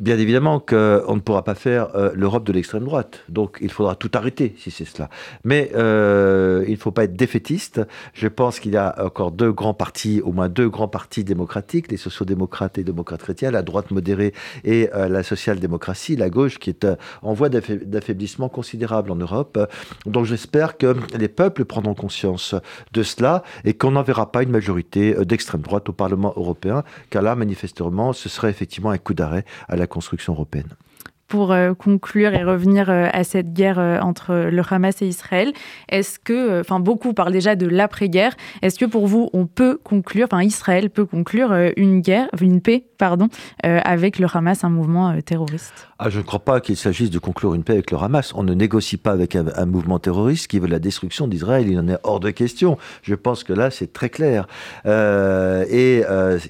Bien 0.00 0.18
évidemment 0.18 0.58
qu'on 0.58 1.14
ne 1.14 1.20
pourra 1.20 1.44
pas 1.44 1.54
faire 1.54 1.94
euh, 1.94 2.12
l'Europe 2.14 2.44
de 2.44 2.52
l'extrême 2.52 2.84
droite. 2.84 3.24
Donc 3.28 3.58
il 3.60 3.70
faudra 3.70 3.94
tout 3.94 4.10
arrêter 4.14 4.54
si 4.58 4.70
c'est 4.70 4.86
cela. 4.86 5.10
Mais 5.44 5.70
euh, 5.74 6.64
il 6.66 6.72
ne 6.72 6.76
faut 6.76 6.92
pas 6.92 7.04
être 7.04 7.14
défaitiste. 7.14 7.82
Je 8.14 8.26
pense 8.26 8.58
qu'il 8.58 8.72
y 8.72 8.78
a 8.78 8.94
encore 9.04 9.32
deux 9.32 9.52
grands 9.52 9.74
partis, 9.74 10.22
au 10.22 10.32
moins 10.32 10.48
deux 10.48 10.70
grands 10.70 10.88
partis 10.88 11.24
démocratiques, 11.24 11.90
les 11.90 11.98
sociaux-démocrates 11.98 12.78
et 12.78 12.84
démocrates 12.84 13.20
chrétiens, 13.20 13.50
la 13.50 13.60
droite 13.60 13.90
modérée 13.90 14.32
et 14.64 14.88
euh, 14.94 15.08
la 15.08 15.22
social-démocratie, 15.22 16.16
la 16.16 16.30
gauche 16.30 16.58
qui 16.58 16.70
est 16.70 16.86
en 17.20 17.34
voie 17.34 17.50
d'affaiblissement 17.50 18.48
considérable 18.48 19.10
en 19.10 19.16
Europe. 19.16 19.58
Donc 20.06 20.24
j'espère 20.24 20.78
que 20.78 20.96
les 21.18 21.28
peuples 21.28 21.66
prendront 21.66 21.94
conscience 21.94 22.54
de 22.94 23.02
cela 23.02 23.42
et 23.66 23.74
qu'on 23.74 23.90
n'enverra 23.90 24.32
pas 24.32 24.42
une 24.42 24.50
majorité 24.50 25.14
d'extrême 25.26 25.60
droite 25.60 25.90
au 25.90 25.92
Parlement 25.92 26.32
européen, 26.36 26.82
car 27.10 27.20
là, 27.20 27.34
manifestement, 27.34 28.14
ce 28.14 28.30
serait 28.30 28.48
effectivement 28.48 28.90
un 28.90 28.98
coup 28.98 29.12
d'arrêt 29.12 29.44
à 29.68 29.76
la 29.76 29.81
construction 29.86 30.32
européenne. 30.32 30.74
Pour 31.28 31.52
euh, 31.52 31.72
conclure 31.72 32.34
et 32.34 32.44
revenir 32.44 32.90
euh, 32.90 33.08
à 33.10 33.24
cette 33.24 33.54
guerre 33.54 33.78
euh, 33.78 33.98
entre 34.00 34.34
le 34.34 34.62
Hamas 34.68 35.00
et 35.00 35.06
Israël, 35.06 35.52
est-ce 35.88 36.18
que, 36.18 36.60
enfin 36.60 36.78
beaucoup 36.78 37.14
parlent 37.14 37.32
déjà 37.32 37.56
de 37.56 37.66
l'après-guerre, 37.66 38.36
est-ce 38.60 38.78
que 38.78 38.84
pour 38.84 39.06
vous 39.06 39.30
on 39.32 39.46
peut 39.46 39.78
conclure, 39.82 40.26
enfin 40.30 40.42
Israël 40.42 40.90
peut 40.90 41.06
conclure 41.06 41.54
une 41.76 42.02
guerre, 42.02 42.28
une 42.38 42.60
paix, 42.60 42.84
pardon, 42.98 43.28
avec 43.62 44.18
le 44.18 44.26
Hamas, 44.30 44.62
un 44.62 44.68
mouvement 44.68 45.18
terroriste? 45.22 45.88
Ah, 46.04 46.10
Je 46.10 46.18
ne 46.18 46.24
crois 46.24 46.40
pas 46.40 46.60
qu'il 46.60 46.76
s'agisse 46.76 47.10
de 47.10 47.18
conclure 47.18 47.54
une 47.54 47.64
paix 47.64 47.74
avec 47.74 47.90
le 47.90 47.98
Hamas. 47.98 48.32
On 48.34 48.42
ne 48.42 48.54
négocie 48.54 48.96
pas 48.96 49.12
avec 49.12 49.36
un, 49.36 49.66
mouvement 49.66 49.98
terroriste 49.98 50.48
qui 50.48 50.58
veut 50.58 50.68
la 50.68 50.78
destruction 50.78 51.28
d'Israël. 51.28 51.68
Il 51.68 51.78
en 51.78 51.88
est 51.88 51.98
hors 52.02 52.20
de 52.20 52.30
question. 52.30 52.78
Je 53.02 53.14
pense 53.14 53.44
que 53.44 53.52
là 53.52 53.70
c'est 53.70 53.92
très 53.92 54.10
clair. 54.10 54.46
et 54.84 56.02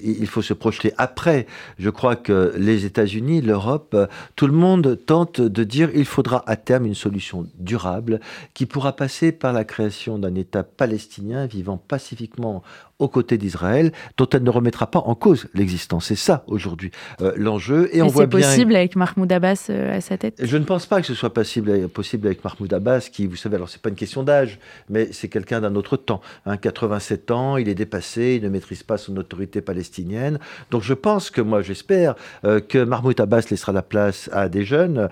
il 0.03 0.27
faut 0.27 0.41
se 0.41 0.53
projeter 0.53 0.93
après. 0.97 1.45
Je 1.77 1.89
crois 1.89 2.15
que 2.15 2.53
les 2.57 2.85
États-Unis, 2.85 3.41
l'Europe, 3.41 3.95
tout 4.35 4.47
le 4.47 4.53
monde 4.53 4.99
tente 5.05 5.41
de 5.41 5.63
dire 5.63 5.89
il 5.93 6.05
faudra 6.05 6.43
à 6.47 6.55
terme 6.55 6.85
une 6.85 6.95
solution 6.95 7.47
durable 7.59 8.19
qui 8.53 8.65
pourra 8.65 8.95
passer 8.95 9.31
par 9.31 9.53
la 9.53 9.63
création 9.63 10.17
d'un 10.19 10.35
État 10.35 10.63
palestinien 10.63 11.45
vivant 11.45 11.77
pacifiquement 11.77 12.63
aux 13.03 13.09
côtés 13.09 13.37
d'Israël, 13.37 13.91
dont 14.17 14.27
elle 14.31 14.43
ne 14.43 14.49
remettra 14.49 14.87
pas 14.87 14.99
en 14.99 15.13
cause 15.13 15.47
l'existence. 15.53 16.05
C'est 16.05 16.15
ça 16.15 16.43
aujourd'hui 16.47 16.91
euh, 17.21 17.33
l'enjeu. 17.35 17.89
Et 17.91 18.01
on 18.01 18.07
voit 18.07 18.25
bien. 18.25 18.39
C'est 18.39 18.47
possible 18.47 18.75
avec 18.75 18.95
Mahmoud 18.95 19.31
Abbas 19.31 19.67
euh, 19.69 19.97
à 19.97 20.01
sa 20.01 20.17
tête? 20.17 20.39
Je 20.41 20.57
ne 20.57 20.63
pense 20.63 20.85
pas 20.85 21.01
que 21.01 21.07
ce 21.07 21.13
soit 21.13 21.33
possible, 21.33 21.89
possible 21.89 22.27
avec 22.27 22.43
Mahmoud 22.43 22.73
Abbas, 22.73 23.09
qui, 23.11 23.27
vous 23.27 23.35
savez, 23.35 23.55
alors 23.55 23.69
c'est 23.69 23.81
pas 23.81 23.89
une 23.89 23.95
question 23.95 24.23
d'âge, 24.23 24.57
mais 24.89 25.09
c'est 25.11 25.27
quelqu'un 25.27 25.61
d'un 25.61 25.75
autre 25.75 25.97
temps. 25.97 26.21
Hein, 26.45 26.57
87 26.57 27.31
ans, 27.31 27.57
il 27.57 27.67
est 27.67 27.75
dépassé, 27.75 28.35
il 28.37 28.43
ne 28.43 28.49
maîtrise 28.49 28.83
pas 28.83 28.97
son 28.97 29.17
autorité 29.17 29.61
palestinienne. 29.61 30.39
Donc 30.71 30.83
je 30.83 30.93
pense 30.93 31.29
que 31.29 31.41
moi, 31.41 31.61
j'espère 31.61 32.15
euh, 32.45 32.61
que 32.61 32.81
Mahmoud 32.83 33.19
Abbas 33.19 33.47
laissera 33.51 33.73
la 33.73 33.83
place 33.83 34.29
à 34.31 34.47
des 34.47 34.63
jeunes, 34.63 35.09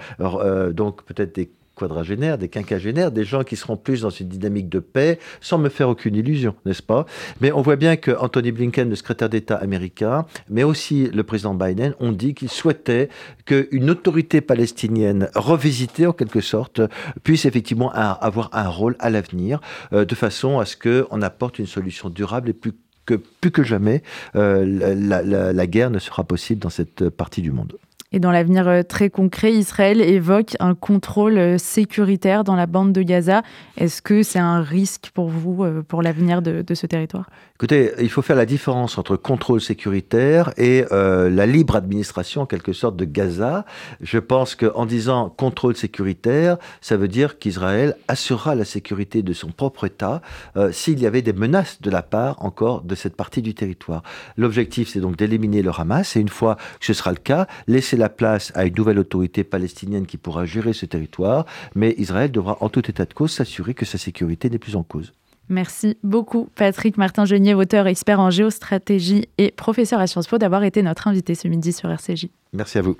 donc 0.74 1.04
peut-être 1.04 1.36
des 1.36 1.50
des 1.88 2.50
quinquagénaires, 2.50 3.12
des 3.12 3.24
gens 3.24 3.44
qui 3.44 3.56
seront 3.56 3.78
plus 3.78 4.02
dans 4.02 4.10
une 4.10 4.28
dynamique 4.28 4.70
de 4.70 4.80
paix, 4.80 5.20
sans 5.40 5.58
me 5.58 5.70
faire 5.70 5.90
aucune 5.90 6.16
illusion, 6.16 6.56
n'est-ce 6.66 6.84
pas? 6.84 7.06
Mais 7.40 7.52
on 7.52 7.62
voit 7.62 7.76
bien 7.76 7.96
que 7.96 8.12
Anthony 8.12 8.52
Blinken, 8.52 8.90
le 8.90 8.96
secrétaire 8.96 9.30
d'État 9.30 9.56
américain, 9.56 10.26
mais 10.50 10.64
aussi 10.64 11.08
le 11.08 11.24
président 11.24 11.54
Biden, 11.54 11.96
ont 12.00 12.12
dit 12.12 12.34
qu'ils 12.34 12.50
souhaitaient 12.50 13.10
qu'une 13.46 13.90
autorité 13.90 14.42
palestinienne 14.42 15.30
revisitée, 15.36 16.08
en 16.08 16.14
quelque 16.14 16.42
sorte, 16.42 16.82
puisse 17.24 17.46
effectivement 17.46 17.92
avoir 17.92 18.50
un 18.54 18.68
rôle 18.68 18.96
à 19.00 19.10
l'avenir, 19.10 19.60
euh, 19.94 20.06
de 20.06 20.16
façon 20.16 20.60
à 20.60 20.66
ce 20.66 20.76
qu'on 20.78 21.22
apporte 21.22 21.60
une 21.60 21.68
solution 21.68 22.10
durable 22.10 22.50
et 22.50 22.54
plus 22.54 22.74
que, 23.06 23.16
plus 23.16 23.52
que 23.52 23.64
jamais, 23.64 24.04
euh, 24.36 24.64
la 25.54 25.68
guerre 25.68 25.90
ne 25.90 26.00
sera 26.00 26.24
possible 26.24 26.62
dans 26.62 26.70
cette 26.70 27.10
partie 27.10 27.42
du 27.42 27.52
monde. 27.52 27.78
Et 28.14 28.20
dans 28.20 28.32
l'avenir 28.32 28.68
euh, 28.68 28.84
très 28.84 29.10
concret, 29.10 29.54
Israël 29.54 30.02
évoque 30.02 30.58
un 30.60 30.76
contrôle 30.76 31.38
euh, 31.38 31.58
sécuritaire 31.58 32.44
dans 32.44 32.58
la 32.58 32.66
bande 32.66 32.92
de 32.92 33.04
Gaza. 33.04 33.42
Est-ce 33.78 34.02
que 34.02 34.22
c'est 34.22 34.38
un 34.38 34.62
risque 34.62 35.12
pour 35.14 35.30
vous, 35.30 35.64
euh, 35.64 35.82
pour 35.82 36.02
l'avenir 36.02 36.42
de, 36.42 36.62
ce 36.74 36.88
territoire? 36.88 37.30
Écoutez, 37.56 37.92
il 38.02 38.10
faut 38.10 38.22
faire 38.22 38.36
la 38.36 38.46
différence 38.46 38.98
entre 38.98 39.16
contrôle 39.16 39.62
sécuritaire 39.62 40.52
et 40.58 40.84
la 40.92 41.46
libre 41.46 41.76
administration, 41.76 42.42
en 42.42 42.46
quelque 42.46 42.74
sorte, 42.74 42.96
de 42.96 43.06
Gaza. 43.06 43.66
Je 44.02 44.18
pense 44.18 44.56
qu'en 44.56 44.86
disant 44.86 45.30
contrôle 45.30 45.76
sécuritaire, 45.76 46.58
ça 46.82 46.98
veut 46.98 47.08
dire 47.08 47.38
qu'Israël 47.38 47.96
assurera 48.08 48.56
la 48.56 48.66
sécurité 48.66 49.22
de 49.22 49.34
son 49.34 49.50
propre 49.50 49.86
État 49.86 50.22
s'il 50.72 51.00
y 51.00 51.06
avait 51.06 51.22
des 51.22 51.34
menaces 51.34 51.82
de 51.82 51.92
la 51.92 52.02
part 52.02 52.44
encore 52.44 52.82
de 52.82 52.96
cette 52.96 53.16
partie 53.16 53.44
du 53.44 53.54
territoire. 53.54 54.02
L'objectif, 54.38 54.90
c'est 54.90 55.00
donc 55.00 55.18
d'éliminer 55.18 55.62
le 55.62 55.72
Hamas 55.78 56.16
et 56.16 56.20
une 56.20 56.30
fois 56.30 56.56
que 56.80 56.86
ce 56.86 56.94
sera 56.94 57.12
le 57.12 57.18
cas, 57.18 57.46
laisser 57.68 57.98
la 58.02 58.10
place 58.10 58.52
à 58.56 58.66
une 58.66 58.76
nouvelle 58.76 59.00
autorité 59.00 59.44
palestinienne 59.44 60.06
qui 60.06 60.18
pourra 60.18 60.46
gérer 60.46 60.74
ce 60.74 60.86
territoire, 60.86 61.46
mais 61.76 61.96
Israël 61.98 62.32
devra 62.32 62.58
en 62.60 62.68
tout 62.68 62.90
état 62.90 63.06
de 63.06 63.14
cause 63.14 63.32
s'assurer 63.32 63.74
que 63.74 63.86
sa 63.86 63.98
sécurité 63.98 64.50
n'est 64.50 64.60
plus 64.60 64.76
en 64.76 64.84
cause. 64.84 65.14
Merci 65.50 65.98
beaucoup 66.04 66.50
Patrick 66.56 66.98
Martin-Genier, 66.98 67.54
auteur 67.54 67.88
expert 67.88 68.20
en 68.20 68.30
géostratégie 68.30 69.28
et 69.38 69.52
professeur 69.52 70.00
à 70.00 70.08
Sciences 70.08 70.28
Po 70.28 70.38
d'avoir 70.38 70.64
été 70.64 70.82
notre 70.82 71.08
invité 71.08 71.36
ce 71.36 71.48
midi 71.48 71.74
sur 71.74 71.90
RCJ. 71.90 72.28
Merci 72.54 72.80
à 72.80 72.82
vous. 72.82 72.98